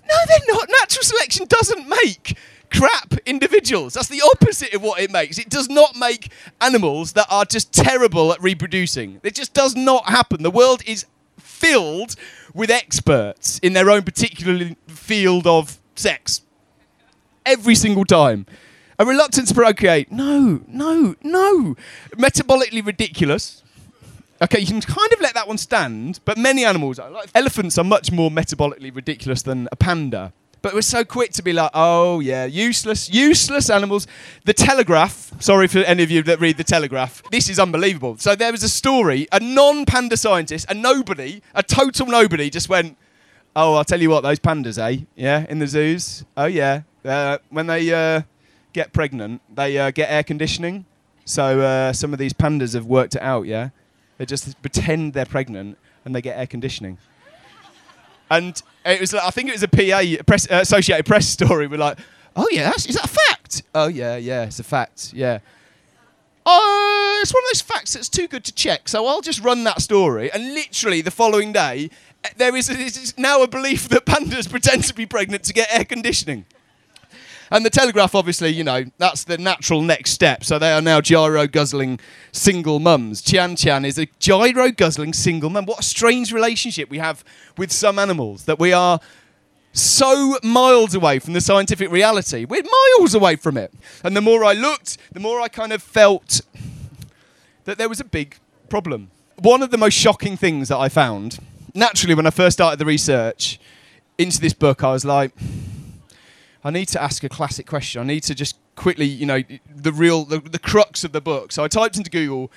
No, 0.08 0.16
they're 0.28 0.56
not. 0.56 0.70
Natural 0.82 1.04
selection 1.04 1.46
doesn't 1.48 1.88
make 1.88 2.38
crap 2.72 3.16
individuals. 3.26 3.94
That's 3.94 4.08
the 4.08 4.22
opposite 4.36 4.74
of 4.74 4.82
what 4.82 5.02
it 5.02 5.12
makes. 5.12 5.38
It 5.38 5.50
does 5.50 5.70
not 5.70 5.96
make 5.96 6.32
animals 6.62 7.14
that 7.14 7.28
are 7.30 7.46
just 7.46 7.74
terrible 7.74 8.32
at 8.32 8.42
reproducing. 8.42 9.20
It 9.24 9.36
just 9.36 9.54
does 9.54 9.76
not 9.76 10.06
happen. 10.06 10.44
The 10.44 10.52
world 10.52 10.82
is 10.86 11.06
filled 11.38 12.16
with 12.54 12.70
experts 12.70 13.60
in 13.60 13.74
their 13.74 13.90
own 13.90 14.04
particular 14.04 14.72
field 14.88 15.46
of 15.46 15.80
sex. 15.96 16.42
Every 17.46 17.76
single 17.76 18.06
time. 18.06 18.46
A 18.98 19.06
reluctance 19.06 19.50
to 19.50 19.56
procreate. 19.56 20.12
No, 20.12 20.62
no, 20.68 21.16
no. 21.24 21.76
Metabolically 22.18 22.86
ridiculous. 22.86 23.64
Okay, 24.42 24.60
you 24.60 24.68
can 24.68 24.82
kind 24.82 25.12
of 25.12 25.20
let 25.20 25.34
that 25.34 25.48
one 25.48 25.58
stand, 25.58 26.22
but 26.24 26.38
many 26.38 26.64
animals, 26.64 26.98
like 26.98 27.30
elephants, 27.36 27.78
are 27.78 27.84
much 27.84 28.12
more 28.12 28.30
metabolically 28.30 28.96
ridiculous 28.96 29.42
than 29.42 29.68
a 29.72 29.76
panda. 29.76 30.32
But 30.62 30.74
we're 30.74 30.82
so 30.82 31.04
quick 31.04 31.32
to 31.34 31.44
be 31.44 31.54
like, 31.54 31.72
oh 31.74 32.20
yeah, 32.20 32.46
useless, 32.46 33.10
useless 33.10 33.70
animals. 33.70 34.08
The 34.46 34.54
Telegraph. 34.54 35.32
Sorry 35.42 35.68
for 35.68 35.80
any 35.80 36.04
of 36.04 36.12
you 36.12 36.22
that 36.24 36.40
read 36.40 36.58
the 36.58 36.64
Telegraph. 36.64 37.24
This 37.32 37.50
is 37.50 37.60
unbelievable. 37.60 38.18
So 38.18 38.36
there 38.36 38.52
was 38.52 38.64
a 38.64 38.70
story. 38.70 39.28
A 39.32 39.40
non-panda 39.40 40.18
scientist, 40.18 40.70
a 40.70 40.74
nobody, 40.74 41.42
a 41.54 41.64
total 41.64 42.08
nobody, 42.08 42.50
just 42.50 42.68
went, 42.68 42.98
oh, 43.56 43.76
I'll 43.76 43.86
tell 43.86 44.02
you 44.02 44.10
what, 44.10 44.22
those 44.22 44.40
pandas, 44.40 44.78
eh? 44.78 45.06
Yeah, 45.16 45.46
in 45.50 45.60
the 45.60 45.68
zoos. 45.68 46.26
Oh 46.36 46.46
yeah, 46.46 46.82
uh, 47.06 47.38
when 47.50 47.68
they 47.68 47.94
uh, 47.94 48.22
get 48.74 48.94
pregnant, 48.94 49.42
they 49.54 49.78
uh, 49.78 49.92
get 49.92 50.10
air 50.10 50.24
conditioning. 50.24 50.86
So 51.26 51.62
uh, 51.62 51.94
some 51.94 52.12
of 52.14 52.20
these 52.20 52.34
pandas 52.34 52.74
have 52.74 52.86
worked 52.86 53.16
it 53.16 53.22
out. 53.22 53.46
Yeah, 53.46 53.70
they 54.20 54.26
just 54.26 54.62
pretend 54.62 55.14
they're 55.14 55.26
pregnant 55.26 55.78
and 56.06 56.14
they 56.14 56.22
get 56.22 56.38
air 56.38 56.46
conditioning. 56.46 57.00
And 58.30 58.62
it 58.86 59.00
was, 59.00 59.14
like, 59.14 59.24
I 59.24 59.32
think 59.32 59.50
it 59.50 59.54
was 59.54 59.64
a 59.64 59.68
PA, 59.68 60.02
a 60.02 60.24
press, 60.24 60.46
uh, 60.52 60.60
Associated 60.62 61.06
Press 61.06 61.28
story. 61.28 61.66
We're 61.66 61.78
like, 61.78 61.98
oh 62.36 62.48
yeah, 62.52 62.72
is 62.76 62.86
that 62.86 63.06
a 63.06 63.08
fact? 63.08 63.64
Oh 63.74 63.88
yeah, 63.88 64.18
yeah, 64.18 64.44
it's 64.44 64.60
a 64.60 64.64
fact. 64.64 65.14
Yeah. 65.14 65.40
Oh, 66.46 67.20
it's 67.22 67.34
one 67.34 67.44
of 67.44 67.50
those 67.50 67.62
facts 67.62 67.94
that's 67.94 68.10
too 68.10 68.28
good 68.28 68.44
to 68.44 68.52
check. 68.54 68.88
So 68.88 69.08
I'll 69.08 69.22
just 69.22 69.42
run 69.42 69.64
that 69.64 69.82
story, 69.82 70.32
and 70.32 70.54
literally 70.54 71.02
the 71.02 71.12
following 71.12 71.54
day, 71.54 71.90
eh, 72.24 72.30
there 72.38 72.56
is, 72.56 72.70
is 72.70 73.18
now 73.18 73.42
a 73.42 73.48
belief 73.48 73.90
that 73.90 74.06
pandas 74.06 74.50
pretend 74.52 74.84
to 74.86 74.94
be 74.94 75.06
pregnant 75.06 75.44
to 75.46 75.54
get 75.54 75.70
air 75.72 75.86
conditioning. 75.86 76.46
And 77.52 77.66
the 77.66 77.70
Telegraph, 77.70 78.14
obviously, 78.16 78.50
you 78.50 78.64
know, 78.64 78.86
that's 78.98 79.24
the 79.24 79.38
natural 79.38 79.82
next 79.82 80.12
step. 80.12 80.44
So 80.44 80.60
they 80.60 80.72
are 80.72 80.82
now 80.82 81.02
giro 81.02 81.48
guzzling 81.48 82.00
single 82.32 82.80
mums. 82.80 83.22
Tian 83.22 83.56
Tian 83.56 83.86
is 83.86 83.98
a 83.98 84.06
giro 84.20 84.72
guzzling 84.72 85.14
single 85.14 85.50
mum. 85.50 85.66
What 85.66 85.80
a 85.80 85.84
strange 85.84 86.32
relationship 86.32 86.90
we 86.90 87.00
have 87.00 87.24
with 87.58 87.72
some 87.72 87.98
animals 87.98 88.46
that 88.46 88.60
we 88.60 88.72
are 88.74 89.00
so 89.72 90.38
miles 90.44 90.96
away 90.96 91.20
from 91.20 91.34
the 91.34 91.42
scientific 91.42 91.92
reality. 91.92 92.46
We're 92.46 92.64
miles 92.64 93.14
away 93.14 93.36
from 93.36 93.58
it. 93.58 93.74
And 94.04 94.16
the 94.16 94.22
more 94.22 94.44
I 94.44 94.54
looked, 94.54 94.98
the 95.12 95.20
more 95.20 95.42
I 95.42 95.48
kind 95.48 95.74
of 95.74 95.82
felt 95.82 96.42
that 97.66 97.78
there 97.78 97.90
was 97.90 98.00
a 98.00 98.06
big 98.06 98.38
problem. 98.70 99.12
One 99.38 99.62
of 99.62 99.72
the 99.72 99.78
most 99.78 99.94
shocking 99.94 100.38
things 100.38 100.70
that 100.70 100.78
I 100.78 100.90
found, 100.90 101.40
naturally, 101.74 102.16
when 102.16 102.26
I 102.26 102.32
first 102.32 102.58
started 102.58 102.80
the 102.80 102.86
research 102.86 103.60
into 104.18 104.40
this 104.42 104.54
book, 104.54 104.84
I 104.84 104.92
was 104.92 105.06
like, 105.06 105.32
I 106.64 106.72
need 106.72 106.88
to 106.90 107.02
ask 107.02 107.24
a 107.24 107.30
classic 107.30 107.66
question. 107.66 108.02
I 108.02 108.06
need 108.06 108.24
to 108.24 108.36
just 108.36 108.58
quickly, 108.76 109.06
you 109.06 109.26
know, 109.26 109.42
the 109.74 109.94
real, 109.94 110.26
the, 110.26 110.40
the 110.40 110.60
crux 110.60 111.04
of 111.04 111.12
the 111.12 111.22
book. 111.22 111.52
So 111.52 111.64
I 111.64 111.68
typed 111.68 111.98
into 111.98 112.10
Google, 112.10 112.52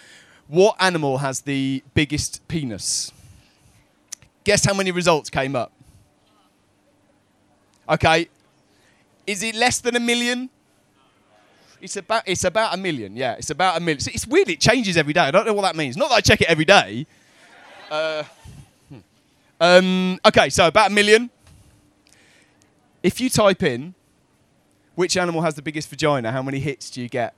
what 0.48 0.76
animal 0.80 1.18
has 1.18 1.42
the 1.42 1.82
biggest 1.94 2.46
penis? 2.48 3.12
Guess 4.44 4.64
how 4.64 4.74
many 4.74 4.90
results 4.90 5.30
came 5.30 5.54
up? 5.54 5.72
Okay. 7.88 8.28
Is 9.26 9.42
it 9.42 9.54
less 9.54 9.80
than 9.80 9.94
a 9.96 10.00
million? 10.00 10.50
It's 11.80 11.96
about 11.96 12.22
it's 12.26 12.44
about 12.44 12.74
a 12.74 12.76
million. 12.76 13.16
Yeah, 13.16 13.34
it's 13.34 13.50
about 13.50 13.76
a 13.76 13.80
million. 13.80 13.96
It's, 13.98 14.06
it's 14.06 14.26
weird. 14.26 14.48
It 14.48 14.60
changes 14.60 14.96
every 14.96 15.12
day. 15.12 15.20
I 15.20 15.30
don't 15.30 15.46
know 15.46 15.52
what 15.52 15.62
that 15.62 15.74
means. 15.74 15.96
Not 15.96 16.10
that 16.10 16.16
I 16.16 16.20
check 16.20 16.40
it 16.40 16.48
every 16.48 16.64
day. 16.64 17.06
Uh, 17.90 18.22
hmm. 18.88 18.98
um, 19.60 20.20
okay, 20.24 20.48
so 20.48 20.68
about 20.68 20.90
a 20.90 20.94
million. 20.94 21.28
If 23.02 23.20
you 23.20 23.28
type 23.28 23.62
in 23.62 23.94
which 24.94 25.16
animal 25.16 25.42
has 25.42 25.54
the 25.54 25.62
biggest 25.62 25.88
vagina, 25.88 26.32
how 26.32 26.42
many 26.42 26.60
hits 26.60 26.90
do 26.90 27.00
you 27.00 27.08
get? 27.08 27.34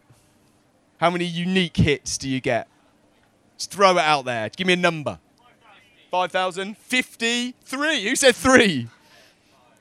How 0.98 1.10
many 1.10 1.24
unique 1.24 1.76
hits 1.76 2.18
do 2.18 2.28
you 2.28 2.40
get? 2.40 2.68
Just 3.56 3.70
throw 3.70 3.92
it 3.92 3.98
out 3.98 4.24
there. 4.24 4.48
Give 4.50 4.66
me 4.66 4.72
a 4.74 4.76
number. 4.76 5.18
5,000? 6.10 6.76
53? 6.76 8.04
Who 8.04 8.16
said 8.16 8.36
three? 8.36 8.88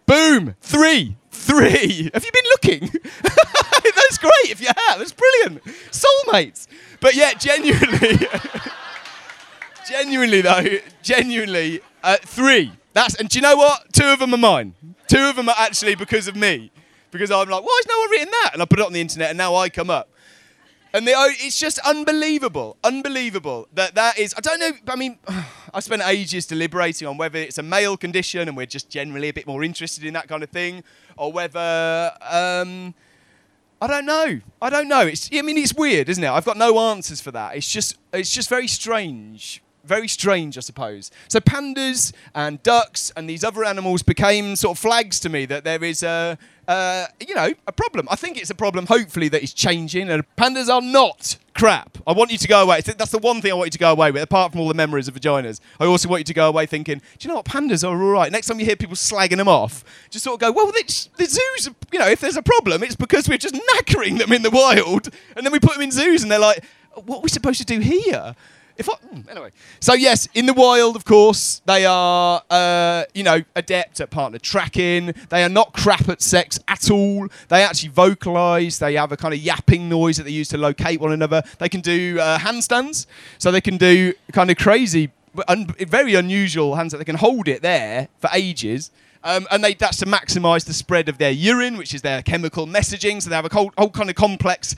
Boom! 0.06 0.56
Three! 0.62 1.16
Three! 1.32 2.10
Have 2.14 2.26
you 2.26 2.32
been 2.32 2.50
looking? 2.50 3.02
That's 3.24 4.18
great 4.18 4.52
if 4.52 4.62
you 4.62 4.68
have. 4.68 5.00
That's 5.00 5.14
brilliant. 5.14 5.64
Soulmates. 5.92 6.68
But 7.00 7.16
yeah, 7.16 7.34
genuinely. 7.34 8.28
genuinely, 9.88 10.42
though, 10.42 10.78
genuinely, 11.02 11.82
uh, 12.04 12.18
three. 12.22 12.72
That's 12.94 13.16
and 13.16 13.28
do 13.28 13.38
you 13.38 13.42
know 13.42 13.56
what? 13.56 13.92
Two 13.92 14.06
of 14.06 14.20
them 14.20 14.34
are 14.34 14.38
mine. 14.38 14.76
Two 15.08 15.26
of 15.30 15.36
them 15.36 15.50
are 15.50 15.56
actually 15.58 15.96
because 15.96 16.28
of 16.28 16.36
me. 16.36 16.72
Because 17.12 17.30
I'm 17.30 17.50
like, 17.50 17.64
why 17.64 17.82
has 17.82 17.88
no 17.88 18.00
one 18.00 18.10
written 18.10 18.32
that? 18.32 18.52
And 18.54 18.62
I 18.62 18.66
put 18.66 18.80
it 18.80 18.86
on 18.86 18.94
the 18.94 19.02
internet, 19.02 19.30
and 19.30 19.38
now 19.38 19.56
I 19.56 19.70
come 19.70 19.90
up. 19.90 20.10
And 20.96 21.08
it's 21.08 21.60
just 21.60 21.80
unbelievable, 21.80 22.78
unbelievable 22.84 23.68
that 23.74 23.96
that 23.96 24.20
is. 24.20 24.36
I 24.38 24.42
don't 24.42 24.60
know. 24.60 24.72
I 24.88 24.96
mean, 24.96 25.18
I 25.74 25.80
spent 25.80 26.04
ages 26.06 26.46
deliberating 26.46 27.08
on 27.08 27.18
whether 27.18 27.40
it's 27.40 27.58
a 27.58 27.64
male 27.64 27.98
condition 27.98 28.48
and 28.48 28.56
we're 28.56 28.68
just 28.68 28.92
generally 28.92 29.30
a 29.30 29.34
bit 29.34 29.48
more 29.48 29.64
interested 29.64 30.04
in 30.04 30.14
that 30.14 30.28
kind 30.28 30.44
of 30.44 30.50
thing, 30.52 30.84
or 31.18 31.34
whether 31.34 32.12
um, 32.22 32.94
I 33.82 33.88
don't 33.88 34.06
know. 34.06 34.40
I 34.62 34.70
don't 34.70 34.88
know. 34.88 35.02
It's. 35.02 35.30
I 35.34 35.42
mean, 35.42 35.58
it's 35.58 35.74
weird, 35.74 36.10
isn't 36.10 36.24
it? 36.24 36.30
I've 36.30 36.46
got 36.46 36.58
no 36.58 36.78
answers 36.92 37.22
for 37.22 37.32
that. 37.32 37.56
It's 37.56 37.72
just. 37.72 37.98
It's 38.14 38.32
just 38.32 38.48
very 38.48 38.68
strange 38.68 39.63
very 39.84 40.08
strange, 40.08 40.58
I 40.58 40.62
suppose. 40.62 41.12
So 41.28 41.40
pandas 41.40 42.14
and 42.34 42.62
ducks 42.64 43.12
and 43.16 43.30
these 43.30 43.44
other 43.44 43.64
animals 43.64 44.04
became 44.04 44.56
sort 44.56 44.78
of 44.78 44.82
flags 44.82 45.20
to 45.22 45.30
me 45.30 45.46
that 45.46 45.64
there 45.64 45.84
is 45.84 46.04
a, 46.04 46.38
you 47.20 47.36
know, 47.36 47.54
a 47.68 47.72
problem. 47.72 48.08
I 48.10 48.16
think 48.16 48.38
it's 48.38 48.50
a 48.50 48.56
problem, 48.56 48.86
hopefully, 48.86 49.28
that 49.30 49.44
is 49.44 49.54
changing. 49.54 50.10
And 50.10 50.24
pandas 50.36 50.74
are 50.74 50.82
not 50.82 51.38
crap. 51.54 51.98
I 52.08 52.14
want 52.14 52.32
you 52.32 52.38
to 52.38 52.48
go 52.48 52.64
away. 52.64 52.82
That's 52.82 53.12
the 53.12 53.20
one 53.20 53.42
thing 53.42 53.52
I 53.52 53.56
want 53.56 53.68
you 53.68 53.72
to 53.72 53.80
go 53.80 53.92
away 53.92 54.12
with, 54.12 54.24
apart 54.24 54.52
from 54.52 54.62
all 54.62 54.68
the 54.68 54.74
memories 54.74 55.08
of 55.08 55.16
vaginas. 55.16 55.60
I 55.80 55.86
also 55.86 56.10
want 56.10 56.22
you 56.22 56.26
to 56.26 56.34
go 56.34 56.48
away 56.48 56.66
thinking, 56.66 57.00
do 57.00 57.04
you 57.20 57.30
know 57.30 57.36
what? 57.36 57.46
Pandas 57.46 57.88
are 57.88 57.92
all 57.92 58.12
right. 58.12 58.32
Next 58.32 58.48
time 58.48 58.60
you 58.60 58.66
hear 58.66 58.76
people 58.76 58.96
slagging 58.96 59.38
them 59.38 59.48
off, 59.48 59.84
just 60.10 60.24
sort 60.24 60.36
of 60.36 60.40
go, 60.40 60.52
well, 60.52 60.68
the, 60.68 61.08
the 61.18 61.26
zoos, 61.26 61.70
you 61.92 62.00
know, 62.00 62.08
if 62.08 62.22
there's 62.22 62.38
a 62.38 62.42
problem, 62.42 62.84
it's 62.84 62.96
because 62.96 63.28
we're 63.28 63.38
just 63.38 63.56
knackering 63.56 64.18
them 64.18 64.32
in 64.32 64.42
the 64.42 64.50
wild. 64.50 65.10
And 65.36 65.46
then 65.46 65.52
we 65.52 65.60
put 65.60 65.74
them 65.74 65.82
in 65.84 65.92
zoos 65.92 66.24
and 66.24 66.32
they're 66.32 66.40
like, 66.40 66.64
what 67.06 67.18
are 67.18 67.22
we 67.22 67.30
supposed 67.30 67.60
to 67.60 67.66
do 67.66 67.80
here? 67.80 68.36
If 68.76 68.90
I, 68.90 68.94
mm, 68.94 69.30
anyway, 69.30 69.52
so 69.80 69.94
yes, 69.94 70.28
in 70.34 70.48
the 70.48 70.54
wild, 70.54 70.96
of 70.96 71.06
course, 71.06 71.62
they 71.66 71.86
are, 71.86 72.42
uh, 72.50 73.04
you 73.14 73.24
know, 73.24 73.42
adept 73.56 74.00
at 74.00 74.10
partner 74.10 74.40
tracking. 74.40 75.14
They 75.30 75.44
are 75.44 75.50
not 75.50 75.74
crap 75.74 76.10
at 76.10 76.22
sex 76.22 76.60
at 76.68 76.90
all. 76.90 77.28
They 77.50 77.64
actually 77.64 77.90
vocalize. 77.90 78.80
They 78.80 78.96
have 78.96 79.12
a 79.12 79.18
kind 79.18 79.34
of 79.34 79.40
yapping 79.40 79.90
noise 79.90 80.18
that 80.18 80.24
they 80.24 80.32
use 80.32 80.50
to 80.50 80.58
locate 80.58 81.00
one 81.00 81.12
another. 81.12 81.44
They 81.60 81.70
can 81.70 81.82
do 81.82 82.18
uh, 82.20 82.40
handstands, 82.40 83.06
so 83.38 83.52
they 83.52 83.62
can 83.62 83.78
do 83.78 84.14
kind 84.32 84.50
of 84.50 84.58
crazy, 84.58 85.12
un- 85.48 85.68
very 85.68 86.16
unusual 86.16 86.76
handstands. 86.76 86.98
They 86.98 87.06
can 87.06 87.18
hold 87.18 87.48
it 87.48 87.62
there 87.62 88.08
for 88.20 88.30
ages. 88.34 88.90
Um, 89.24 89.48
and 89.52 89.64
they, 89.64 89.74
that's 89.74 89.98
to 89.98 90.06
maximise 90.06 90.66
the 90.66 90.74
spread 90.74 91.08
of 91.08 91.18
their 91.18 91.32
urine, 91.32 91.78
which 91.78 91.94
is 91.94 92.02
their 92.02 92.22
chemical 92.22 92.68
messaging. 92.68 93.22
So 93.22 93.30
they 93.30 93.36
have 93.36 93.46
a 93.46 93.54
whole, 93.54 93.72
whole 93.78 93.90
kind 93.90 94.10
of 94.10 94.16
complex 94.16 94.76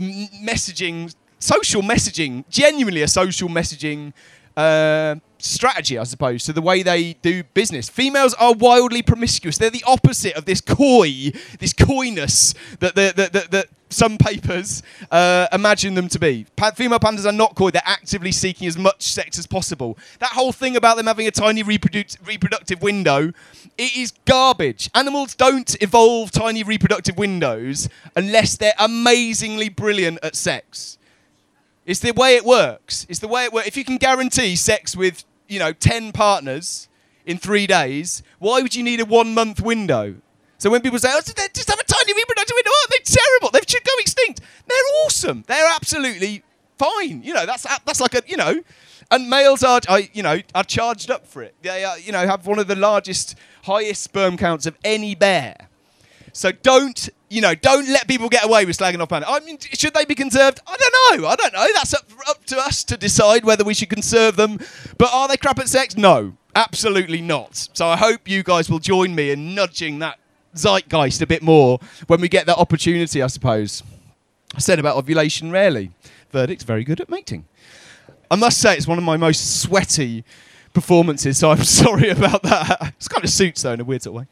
messaging 0.00 1.14
social 1.38 1.82
messaging, 1.82 2.44
genuinely 2.48 3.02
a 3.02 3.08
social 3.08 3.48
messaging 3.48 4.12
uh, 4.56 5.16
strategy, 5.38 5.98
I 5.98 6.04
suppose, 6.04 6.44
to 6.44 6.52
the 6.52 6.62
way 6.62 6.82
they 6.82 7.14
do 7.14 7.42
business. 7.54 7.88
Females 7.88 8.34
are 8.34 8.54
wildly 8.54 9.02
promiscuous. 9.02 9.58
They're 9.58 9.70
the 9.70 9.84
opposite 9.86 10.34
of 10.34 10.46
this 10.46 10.60
coy, 10.60 11.32
this 11.58 11.72
coyness 11.72 12.54
that, 12.80 12.94
that, 12.94 13.16
that, 13.16 13.50
that, 13.50 13.66
some 13.88 14.18
papers 14.18 14.82
uh, 15.12 15.46
imagine 15.52 15.94
them 15.94 16.08
to 16.08 16.18
be. 16.18 16.44
Pa- 16.56 16.72
female 16.72 16.98
pandas 16.98 17.24
are 17.24 17.30
not 17.32 17.54
coy; 17.54 17.70
they're 17.70 17.82
actively 17.84 18.32
seeking 18.32 18.66
as 18.66 18.76
much 18.76 19.02
sex 19.02 19.38
as 19.38 19.46
possible. 19.46 19.96
That 20.18 20.32
whole 20.32 20.50
thing 20.50 20.76
about 20.76 20.96
them 20.96 21.06
having 21.06 21.28
a 21.28 21.30
tiny 21.30 21.62
reproduc- 21.62 22.26
reproductive 22.26 22.82
window, 22.82 23.32
it 23.78 23.96
is 23.96 24.12
garbage. 24.24 24.90
Animals 24.92 25.36
don't 25.36 25.80
evolve 25.80 26.32
tiny 26.32 26.64
reproductive 26.64 27.16
windows 27.16 27.88
unless 28.16 28.56
they're 28.56 28.74
amazingly 28.76 29.68
brilliant 29.68 30.18
at 30.22 30.34
sex. 30.34 30.98
It's 31.86 32.00
the 32.00 32.12
way 32.12 32.34
it 32.34 32.44
works. 32.44 33.06
It's 33.08 33.20
the 33.20 33.28
way 33.28 33.44
it 33.44 33.52
works. 33.52 33.68
If 33.68 33.76
you 33.76 33.84
can 33.84 33.96
guarantee 33.96 34.56
sex 34.56 34.96
with, 34.96 35.24
you 35.48 35.60
know, 35.60 35.72
10 35.72 36.10
partners 36.12 36.88
in 37.24 37.38
three 37.38 37.66
days, 37.66 38.24
why 38.40 38.60
would 38.60 38.74
you 38.74 38.82
need 38.82 39.00
a 39.00 39.04
one 39.04 39.32
month 39.32 39.60
window? 39.60 40.16
So 40.58 40.68
when 40.68 40.80
people 40.80 40.98
say, 40.98 41.10
oh, 41.12 41.20
they 41.20 41.46
just 41.54 41.70
have 41.70 41.78
a 41.78 41.84
tiny 41.84 42.12
reproductive 42.14 42.54
window, 42.56 42.70
oh, 42.72 42.86
they're 42.90 43.16
terrible, 43.16 43.50
they 43.52 43.60
should 43.66 43.84
go 43.84 43.92
extinct. 44.00 44.40
They're 44.66 45.04
awesome. 45.04 45.44
They're 45.46 45.70
absolutely 45.74 46.42
fine. 46.76 47.22
You 47.22 47.34
know, 47.34 47.46
that's, 47.46 47.62
that's 47.84 48.00
like 48.00 48.14
a, 48.14 48.22
you 48.26 48.36
know, 48.36 48.62
and 49.10 49.30
males 49.30 49.62
are, 49.62 49.80
you 50.12 50.22
know, 50.22 50.40
are 50.54 50.64
charged 50.64 51.10
up 51.10 51.26
for 51.26 51.42
it. 51.42 51.54
They 51.62 51.84
are, 51.84 51.98
you 51.98 52.10
know, 52.10 52.26
have 52.26 52.46
one 52.46 52.58
of 52.58 52.66
the 52.66 52.74
largest, 52.74 53.36
highest 53.64 54.02
sperm 54.02 54.36
counts 54.36 54.66
of 54.66 54.76
any 54.82 55.14
bear. 55.14 55.68
So 56.36 56.52
don't, 56.52 57.08
you 57.30 57.40
know, 57.40 57.54
don't 57.54 57.88
let 57.88 58.06
people 58.06 58.28
get 58.28 58.44
away 58.44 58.66
with 58.66 58.76
slagging 58.76 59.00
off 59.00 59.08
pandas. 59.08 59.24
I 59.26 59.40
mean, 59.40 59.58
should 59.58 59.94
they 59.94 60.04
be 60.04 60.14
conserved? 60.14 60.60
I 60.66 60.76
don't 60.76 61.22
know. 61.22 61.28
I 61.28 61.34
don't 61.34 61.52
know. 61.54 61.66
That's 61.74 61.94
up, 61.94 62.04
up 62.28 62.44
to 62.44 62.58
us 62.58 62.84
to 62.84 62.98
decide 62.98 63.42
whether 63.46 63.64
we 63.64 63.72
should 63.72 63.88
conserve 63.88 64.36
them. 64.36 64.58
But 64.98 65.14
are 65.14 65.28
they 65.28 65.38
crap 65.38 65.58
at 65.58 65.68
sex? 65.68 65.96
No, 65.96 66.36
absolutely 66.54 67.22
not. 67.22 67.70
So 67.72 67.86
I 67.86 67.96
hope 67.96 68.28
you 68.28 68.42
guys 68.42 68.68
will 68.68 68.80
join 68.80 69.14
me 69.14 69.30
in 69.30 69.54
nudging 69.54 69.98
that 70.00 70.18
zeitgeist 70.54 71.22
a 71.22 71.26
bit 71.26 71.42
more 71.42 71.78
when 72.06 72.20
we 72.20 72.28
get 72.28 72.44
that 72.46 72.58
opportunity, 72.58 73.22
I 73.22 73.28
suppose. 73.28 73.82
I 74.54 74.58
said 74.58 74.78
about 74.78 74.98
ovulation 74.98 75.50
rarely. 75.50 75.90
Verdict's 76.32 76.64
very 76.64 76.84
good 76.84 77.00
at 77.00 77.08
mating. 77.08 77.46
I 78.30 78.36
must 78.36 78.58
say 78.58 78.76
it's 78.76 78.86
one 78.86 78.98
of 78.98 79.04
my 79.04 79.16
most 79.16 79.62
sweaty 79.62 80.22
performances, 80.76 81.38
so 81.38 81.50
I'm 81.50 81.64
sorry 81.82 82.10
about 82.10 82.42
that. 82.42 82.92
It's 82.98 83.08
kind 83.08 83.24
of 83.24 83.30
suits 83.30 83.62
though 83.62 83.72
in 83.72 83.80
a 83.80 83.84
weird 83.84 84.02
sort 84.02 84.14
of 84.16 84.20
way. 84.22 84.26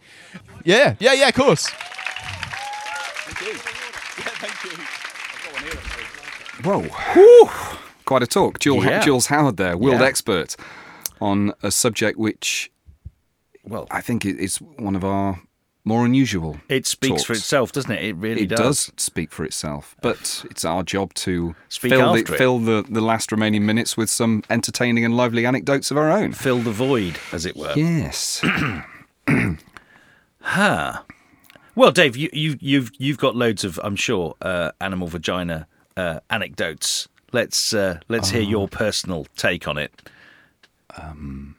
Yeah, 0.65 0.95
yeah, 1.01 1.15
yeah, 1.15 1.29
of 1.29 1.35
course. 1.35 1.69
Thank 1.69 3.41
you. 3.41 3.55
Thank 4.43 4.65
you. 4.65 4.71
Whoa. 6.71 7.49
Quite 8.05 8.23
a 8.23 8.27
talk. 8.27 8.59
Jules, 8.59 8.85
Yeah. 8.85 9.01
Jules 9.01 9.27
Howard 9.27 9.57
there, 9.57 9.77
world 9.79 10.01
Yeah. 10.01 10.07
expert 10.07 10.55
on 11.21 11.53
a 11.63 11.71
subject 11.71 12.19
which, 12.19 12.71
well, 13.65 13.87
I 13.91 14.01
think 14.03 14.25
it 14.27 14.39
is 14.39 14.59
one 14.59 14.95
of 14.97 15.05
our 15.05 15.41
more 15.85 16.05
unusual. 16.07 16.57
It 16.69 16.87
speaks 16.87 17.25
for 17.25 17.35
itself, 17.35 17.73
doesn't 17.73 17.91
it? 17.91 18.03
It 18.03 18.17
really 18.17 18.47
does. 18.47 18.59
It 18.59 18.63
does 18.63 18.93
speak 18.97 19.31
for 19.31 19.45
itself, 19.45 19.95
but 20.01 20.45
it's 20.51 20.65
our 20.65 20.83
job 20.83 21.13
to 21.15 21.55
Speak 21.69 21.93
fill, 21.93 22.13
the, 22.15 22.21
it. 22.21 22.29
fill 22.29 22.59
the, 22.59 22.85
the 22.89 23.01
last 23.01 23.31
remaining 23.31 23.67
minutes 23.67 23.97
with 23.97 24.09
some 24.09 24.43
entertaining 24.49 25.05
and 25.05 25.17
lively 25.17 25.45
anecdotes 25.47 25.91
of 25.91 25.99
our 25.99 26.11
own. 26.11 26.33
Fill 26.33 26.61
the 26.61 26.73
void, 26.73 27.19
as 27.33 27.45
it 27.47 27.57
were. 27.57 27.75
Yes. 27.77 28.45
Huh. 30.47 31.01
Well, 31.75 31.91
Dave, 31.91 32.19
you, 32.19 32.29
you, 32.31 32.59
you've 32.61 32.91
you've 32.99 33.17
got 33.17 33.35
loads 33.35 33.65
of, 33.65 33.81
I'm 33.83 33.97
sure, 33.97 34.35
uh, 34.43 34.73
animal 34.79 35.09
vagina 35.09 35.67
uh, 35.97 36.21
anecdotes. 36.29 37.09
Let's 37.33 37.73
uh, 37.73 38.01
let's 38.09 38.29
hear 38.29 38.43
your 38.43 38.69
personal 38.69 39.27
take 39.37 39.67
on 39.67 39.79
it. 39.79 40.11
Um. 41.01 41.57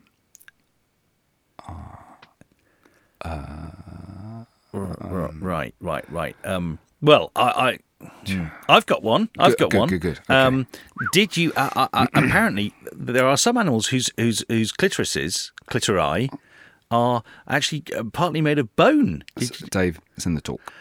Right, 4.79 5.73
right, 5.79 6.05
right. 6.11 6.35
Um, 6.43 6.79
well, 7.01 7.31
I, 7.35 7.79
I 8.31 8.49
I've 8.69 8.85
got 8.85 9.03
one. 9.03 9.29
I've 9.39 9.51
Good, 9.57 9.59
got 9.59 9.71
good, 9.71 9.79
one. 9.79 9.89
good, 9.89 10.01
good. 10.01 10.19
Okay. 10.29 10.33
Um, 10.35 10.67
did 11.11 11.37
you? 11.37 11.51
Uh, 11.55 11.69
uh, 11.75 11.87
uh, 11.93 12.07
apparently, 12.13 12.73
there 12.91 13.25
are 13.27 13.37
some 13.37 13.57
animals 13.57 13.87
whose 13.87 14.09
whose 14.17 14.43
whose 14.49 14.71
clitorises, 14.71 15.51
clitori, 15.69 16.29
are 16.91 17.23
actually 17.47 17.83
uh, 17.95 18.03
partly 18.13 18.41
made 18.41 18.59
of 18.59 18.75
bone. 18.75 19.23
Did 19.37 19.51
It's- 19.51 19.69
Dave, 19.69 19.99
it's 20.17 20.25
in 20.25 20.35
the 20.35 20.41
talk. 20.41 20.73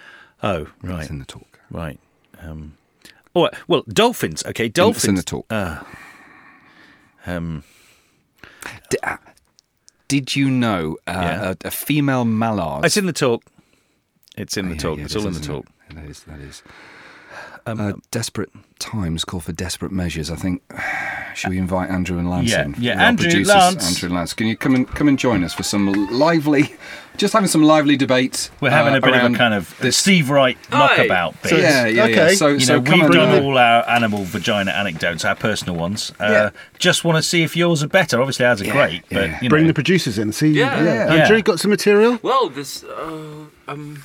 Oh, 0.43 0.67
right, 0.83 1.01
It's 1.03 1.11
in 1.11 1.19
the 1.21 1.25
talk. 1.25 1.61
right. 1.71 1.99
Um, 2.43 2.77
oh, 3.35 3.49
well, 3.69 3.83
dolphins. 3.89 4.45
Okay, 4.45 4.69
dolphins. 4.69 5.05
It's 5.05 5.09
in 5.09 5.15
the 5.15 5.23
talk. 5.23 5.51
Um, 7.27 7.65
D- 8.91 8.99
uh, 9.03 9.17
did 10.09 10.37
you 10.37 10.51
know 10.51 10.99
uh, 11.07 11.13
Yeah. 11.13 11.51
a, 11.65 11.69
a 11.69 11.71
female 11.71 12.25
mallard? 12.27 12.85
it's 12.85 12.97
in 12.99 13.07
the 13.07 13.13
talk. 13.15 13.43
It's 14.37 14.57
in 14.57 14.69
the 14.69 14.75
Yeah, 14.75 14.81
talk. 14.81 14.99
yeah, 14.99 15.05
it's 15.05 15.17
all 15.17 15.27
in 15.27 15.35
the 15.35 15.41
talk. 15.41 15.67
it? 15.91 15.95
That 15.97 16.05
is. 16.05 16.21
That 16.25 16.41
is. 16.41 16.63
uh, 17.67 17.93
desperate 18.11 18.51
times 18.79 19.25
call 19.25 19.41
for 19.41 19.53
desperate 19.53 19.93
measures. 19.93 20.31
I 20.31 20.37
think. 20.37 20.63
Should 21.35 21.51
we 21.51 21.59
invite 21.59 21.91
Andrew 21.91 22.17
and 22.19 22.31
Lance 22.31 22.49
Yeah, 22.51 22.65
in? 22.67 22.75
yeah, 22.79 22.93
Our 22.95 23.01
Andrew, 23.09 23.25
producers, 23.27 23.49
Lance. 23.55 23.89
Andrew 23.89 24.07
and 24.07 24.15
Lance. 24.17 24.35
Can 24.35 24.47
you 24.47 24.57
come 24.57 24.75
and 24.77 24.87
come 24.89 25.09
and 25.09 25.19
join 25.19 25.43
us 25.43 25.53
for 25.53 25.65
some 25.65 25.93
lively, 26.13 26.77
just 27.17 27.33
having 27.33 27.49
some 27.49 27.65
lively 27.65 27.97
debates? 27.97 28.53
We're 28.61 28.71
having 28.71 28.95
uh, 28.95 28.99
a 28.99 29.01
bit 29.01 29.15
of 29.17 29.33
a 29.33 29.37
kind 29.37 29.53
of 29.53 29.77
this. 29.81 29.97
Steve 29.97 30.31
Wright 30.31 30.57
knockabout 30.71 31.43
bit. 31.43 31.53
yeah, 31.55 31.87
yeah, 31.87 32.07
yeah. 32.07 32.13
okay. 32.13 32.35
So, 32.37 32.49
You 32.49 32.61
so 32.61 32.75
know, 32.75 32.81
we've 32.81 33.11
done 33.11 33.43
all 33.43 33.59
our 33.59 33.89
animal 33.89 34.23
vagina 34.25 34.71
anecdotes, 34.71 35.25
our 35.25 35.35
personal 35.35 35.75
ones. 35.75 36.13
Uh, 36.21 36.27
Yeah. 36.31 36.51
Just 36.79 37.03
want 37.05 37.17
to 37.17 37.23
see 37.23 37.43
if 37.43 37.57
yours 37.57 37.83
are 37.83 37.89
better. 37.89 38.21
Obviously, 38.21 38.47
ours 38.47 38.63
are 38.63 38.71
great, 38.71 39.03
but 39.11 39.31
yeah. 39.31 39.39
you 39.43 39.49
Bring 39.49 39.65
know, 39.65 39.69
the 39.69 39.75
producers 39.75 40.19
in. 40.19 40.31
See, 40.33 40.51
Yeah. 40.53 40.85
Yeah. 40.85 41.15
Andrew, 41.15 41.43
got 41.43 41.59
some 41.59 41.71
material? 41.73 42.21
Well, 42.23 42.49
this. 42.49 42.85
Uh, 42.85 43.47
um. 43.67 44.03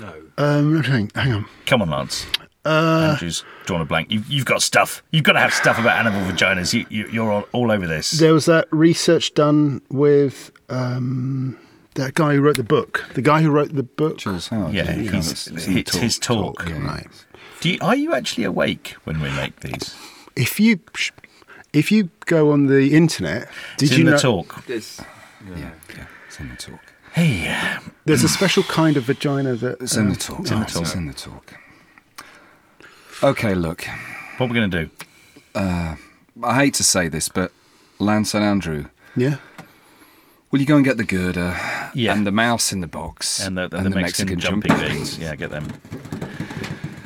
No. 0.00 0.14
Um, 0.38 0.82
hang, 0.82 1.10
hang 1.14 1.32
on. 1.32 1.46
come 1.66 1.82
on, 1.82 1.90
Lance. 1.90 2.26
Uh, 2.64 3.10
Andrew's 3.12 3.44
drawn 3.64 3.80
a 3.80 3.84
blank. 3.84 4.10
You've, 4.10 4.28
you've 4.28 4.44
got 4.44 4.62
stuff. 4.62 5.02
You've 5.12 5.24
got 5.24 5.32
to 5.32 5.40
have 5.40 5.54
stuff 5.54 5.78
about 5.78 5.98
animal 5.98 6.20
vaginas. 6.30 6.74
You, 6.74 6.84
you, 6.90 7.06
you're 7.08 7.30
all, 7.32 7.44
all 7.52 7.70
over 7.70 7.86
this. 7.86 8.10
there 8.12 8.34
was 8.34 8.44
that 8.46 8.66
research 8.70 9.32
done 9.34 9.80
with 9.90 10.50
um, 10.68 11.58
that 11.94 12.14
guy 12.14 12.34
who 12.34 12.40
wrote 12.42 12.56
the 12.56 12.62
book. 12.64 13.04
The 13.14 13.22
guy 13.22 13.40
who 13.42 13.50
wrote 13.50 13.74
the 13.74 13.82
book. 13.82 14.18
Jules 14.18 14.48
Howard. 14.48 14.74
Yeah, 14.74 14.84
yeah, 14.94 15.10
he's- 15.10 15.30
it's- 15.30 15.46
it's 15.48 15.66
in 15.66 15.74
the 15.74 15.80
it's 15.80 15.94
his 15.96 16.18
talk. 16.18 16.62
yeah. 16.68 16.84
Right. 16.84 17.06
Do 17.60 17.70
you, 17.70 17.78
are 17.80 17.96
you 17.96 18.14
actually 18.14 18.44
awake 18.44 18.94
when 19.04 19.20
we 19.20 19.30
make 19.30 19.60
these? 19.60 19.94
If 20.36 20.60
you 20.60 20.80
if 21.72 21.90
you 21.92 22.10
go 22.26 22.50
on 22.52 22.66
the 22.66 22.94
internet, 22.94 23.48
did 23.76 23.88
It's 23.90 23.98
you 23.98 24.00
in 24.04 24.06
the 24.06 24.12
know 24.12 24.18
talk. 24.18 24.64
This. 24.66 25.00
Yeah, 25.48 25.70
yeah, 25.96 26.06
it's 26.26 26.38
in 26.40 26.48
the 26.50 26.56
talk. 26.56 26.80
Hey, 27.14 27.78
there's 28.04 28.22
a 28.24 28.28
special 28.28 28.62
kind 28.64 28.96
of 28.96 29.04
vagina 29.04 29.54
that 29.56 29.80
It's 29.82 29.96
in 29.96 30.08
uh, 30.08 30.10
the 30.10 30.16
talk. 30.16 30.38
in 30.38 30.44
the 30.44 30.54
Oh, 30.54 30.64
talk. 30.64 30.82
It's 30.82 30.94
in 30.94 31.06
the 31.06 31.12
talk. 31.12 31.54
Okay, 33.22 33.54
look. 33.54 33.84
what 34.38 34.48
we're 34.48 34.54
going 34.56 34.70
to 34.70 34.84
do? 34.84 34.90
I 35.54 35.96
hate 36.54 36.74
to 36.74 36.84
say 36.84 37.08
this, 37.08 37.28
but 37.28 37.52
Lance 37.98 38.32
and 38.34 38.44
Andrew, 38.44 38.86
yeah. 39.16 39.36
will 40.50 40.60
you 40.60 40.66
go 40.66 40.76
and 40.76 40.84
get 40.84 40.96
the 40.96 41.04
girder 41.04 41.56
Yeah. 41.94 42.14
and 42.14 42.26
the 42.26 42.30
mouse 42.32 42.72
in 42.72 42.80
the 42.80 42.86
box 42.86 43.40
And 43.44 43.58
the, 43.58 43.68
and 43.76 43.86
the, 43.86 43.90
Mexican, 43.90 44.38
jumping 44.38 44.74
beans. 44.78 45.18
Yeah, 45.18 45.34
get 45.36 45.50
them. 45.50 45.66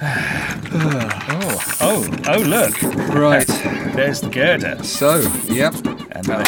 oh, 0.02 1.76
oh, 1.80 2.08
oh! 2.28 2.38
Look, 2.42 2.82
Right. 3.14 3.46
there's 3.94 4.20
the 4.20 4.28
girder 4.28 4.82
So, 4.84 5.20
yep. 5.46 5.74
and 6.12 6.24
the, 6.26 6.46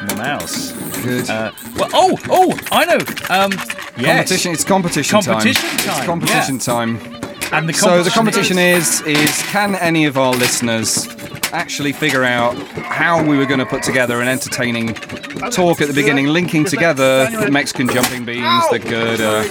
and 0.00 0.10
the 0.10 0.16
mouse. 0.16 0.72
Good. 1.04 1.28
Uh, 1.28 1.52
well, 1.76 1.90
oh, 1.92 2.18
oh! 2.30 2.58
I 2.72 2.84
know. 2.86 2.98
Um, 3.28 3.52
yes. 3.96 4.28
Competition. 4.28 4.52
It's 4.52 4.64
competition, 4.64 5.20
Competition 5.20 5.62
time. 5.62 5.78
time, 5.78 5.98
It's 5.98 6.06
competition 6.06 6.54
yeah. 6.54 6.60
time. 6.60 7.24
And 7.52 7.68
the 7.68 7.72
competition 7.72 7.74
So 7.74 8.02
the 8.02 8.10
competition 8.10 8.58
is 8.58 9.00
is 9.02 9.42
can 9.44 9.74
any 9.76 10.06
of 10.06 10.16
our 10.16 10.32
listeners 10.32 11.06
actually 11.52 11.92
figure 11.92 12.24
out 12.24 12.56
how 12.78 13.22
we 13.22 13.36
were 13.36 13.46
going 13.46 13.60
to 13.60 13.66
put 13.66 13.82
together 13.82 14.20
an 14.20 14.28
entertaining 14.28 14.94
talk 15.52 15.80
at 15.80 15.88
the 15.88 15.94
beginning, 15.94 16.26
linking 16.28 16.64
together 16.64 17.26
the 17.30 17.50
Mexican 17.50 17.88
jumping 17.88 18.24
beans, 18.24 18.64
the 18.70 18.78
girder, 18.80 19.44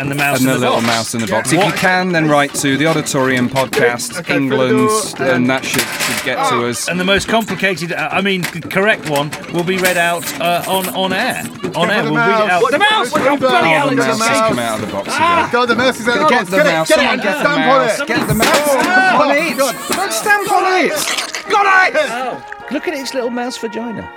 and 0.00 0.10
the 0.10 0.14
mouse 0.14 0.38
and 0.40 0.46
in 0.48 0.52
the, 0.54 0.58
the 0.58 0.60
little 0.60 0.76
box. 0.76 0.86
mouse 0.86 1.14
in 1.14 1.20
the 1.20 1.26
box. 1.26 1.52
If 1.52 1.64
you 1.64 1.72
can, 1.72 2.12
then 2.12 2.28
write 2.28 2.54
to 2.56 2.76
the 2.76 2.86
Auditorium 2.86 3.48
Podcast, 3.48 4.28
England, 4.30 4.80
and 5.20 5.48
that 5.50 5.64
should, 5.64 5.82
should 5.82 6.24
get 6.24 6.36
to 6.50 6.66
us. 6.66 6.88
And 6.88 6.98
the 6.98 7.04
most 7.04 7.28
complicated, 7.28 7.92
uh, 7.92 8.08
I 8.10 8.20
mean, 8.20 8.42
c- 8.44 8.60
correct 8.60 9.08
one 9.10 9.30
will 9.52 9.64
be 9.64 9.76
read 9.78 9.96
out 9.98 10.24
uh, 10.40 10.64
on 10.66 10.88
on 10.94 11.12
air. 11.12 11.42
On 11.76 11.90
air, 11.90 12.02
the 12.02 12.10
we'll 12.12 12.20
read 12.26 12.44
it 12.44 12.50
out. 12.50 12.62
mouse. 12.62 12.70
The 12.70 12.78
mouse! 12.78 13.12
What 13.12 13.20
Oh, 13.22 13.34
the 13.36 13.38
bloody 13.38 13.68
hell, 13.68 13.86
Oh, 13.86 13.90
the 13.90 13.96
mouse 13.96 14.20
has 14.26 14.48
come 14.48 14.58
out 14.58 14.80
of 14.80 14.86
the 14.86 14.92
box 14.92 15.08
again. 15.08 15.48
God, 15.52 15.66
the 15.66 15.76
mouse 15.76 16.00
is 16.00 16.08
out 16.08 16.16
of 16.16 16.22
the 16.22 16.28
Get 16.30 16.46
the 16.46 16.64
mouse. 16.64 16.90
it, 16.90 16.96
get 16.96 17.14
it, 17.14 17.22
get 17.22 17.32
the 17.32 17.40
stamp 17.40 17.58
mouse. 17.60 18.00
on 18.00 18.02
it. 18.02 18.08
Get 18.08 18.28
the 18.28 18.34
mouse. 18.34 18.70
Stamp 18.70 19.20
on 19.20 19.30
it. 19.36 19.56
Don't 19.58 20.12
stamp 20.12 20.52
on 20.52 20.64
it. 20.84 21.50
Got 21.50 21.94
it. 21.94 22.72
Look 22.72 22.88
at 22.88 22.94
its 22.94 23.14
little 23.14 23.30
mouse 23.30 23.58
vagina. 23.58 24.08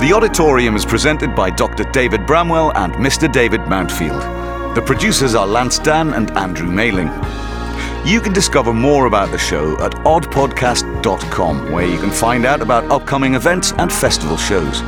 The 0.00 0.14
Auditorium 0.14 0.76
is 0.76 0.86
presented 0.86 1.36
by 1.36 1.50
Dr. 1.50 1.84
David 1.84 2.24
Bramwell 2.26 2.72
and 2.74 2.94
Mr. 2.94 3.30
David 3.30 3.60
Mountfield. 3.68 4.74
The 4.74 4.80
producers 4.80 5.34
are 5.34 5.46
Lance 5.46 5.78
Dann 5.78 6.14
and 6.14 6.30
Andrew 6.38 6.70
Mailing. 6.70 7.08
You 8.06 8.22
can 8.22 8.32
discover 8.32 8.72
more 8.72 9.04
about 9.04 9.30
the 9.30 9.36
show 9.36 9.78
at 9.84 9.92
oddpodcast.com, 9.92 11.70
where 11.70 11.84
you 11.84 11.98
can 11.98 12.10
find 12.10 12.46
out 12.46 12.62
about 12.62 12.90
upcoming 12.90 13.34
events 13.34 13.72
and 13.72 13.92
festival 13.92 14.38
shows. 14.38 14.80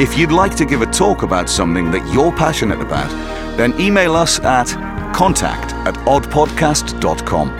If 0.00 0.18
you'd 0.18 0.32
like 0.32 0.56
to 0.56 0.64
give 0.64 0.82
a 0.82 0.86
talk 0.86 1.22
about 1.22 1.48
something 1.48 1.92
that 1.92 2.04
you're 2.12 2.32
passionate 2.32 2.80
about, 2.80 3.10
then 3.56 3.80
email 3.80 4.16
us 4.16 4.40
at 4.40 4.66
contact 5.14 5.74
at 5.86 5.94
oddpodcast.com. 6.06 7.50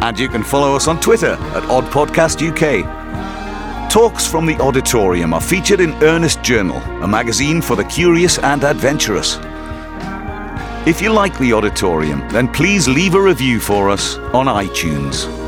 And 0.00 0.18
you 0.18 0.30
can 0.30 0.42
follow 0.42 0.74
us 0.74 0.88
on 0.88 1.00
Twitter 1.00 1.32
at 1.32 1.64
oddpodcastuk. 1.64 3.01
Talks 3.92 4.26
from 4.26 4.46
the 4.46 4.58
Auditorium 4.58 5.34
are 5.34 5.40
featured 5.42 5.78
in 5.80 5.92
Ernest 6.02 6.42
Journal, 6.42 6.78
a 7.02 7.06
magazine 7.06 7.60
for 7.60 7.76
the 7.76 7.84
curious 7.84 8.38
and 8.38 8.64
adventurous. 8.64 9.36
If 10.88 11.02
you 11.02 11.12
like 11.12 11.38
the 11.38 11.52
Auditorium, 11.52 12.26
then 12.30 12.48
please 12.48 12.88
leave 12.88 13.14
a 13.14 13.20
review 13.20 13.60
for 13.60 13.90
us 13.90 14.16
on 14.32 14.46
iTunes. 14.46 15.41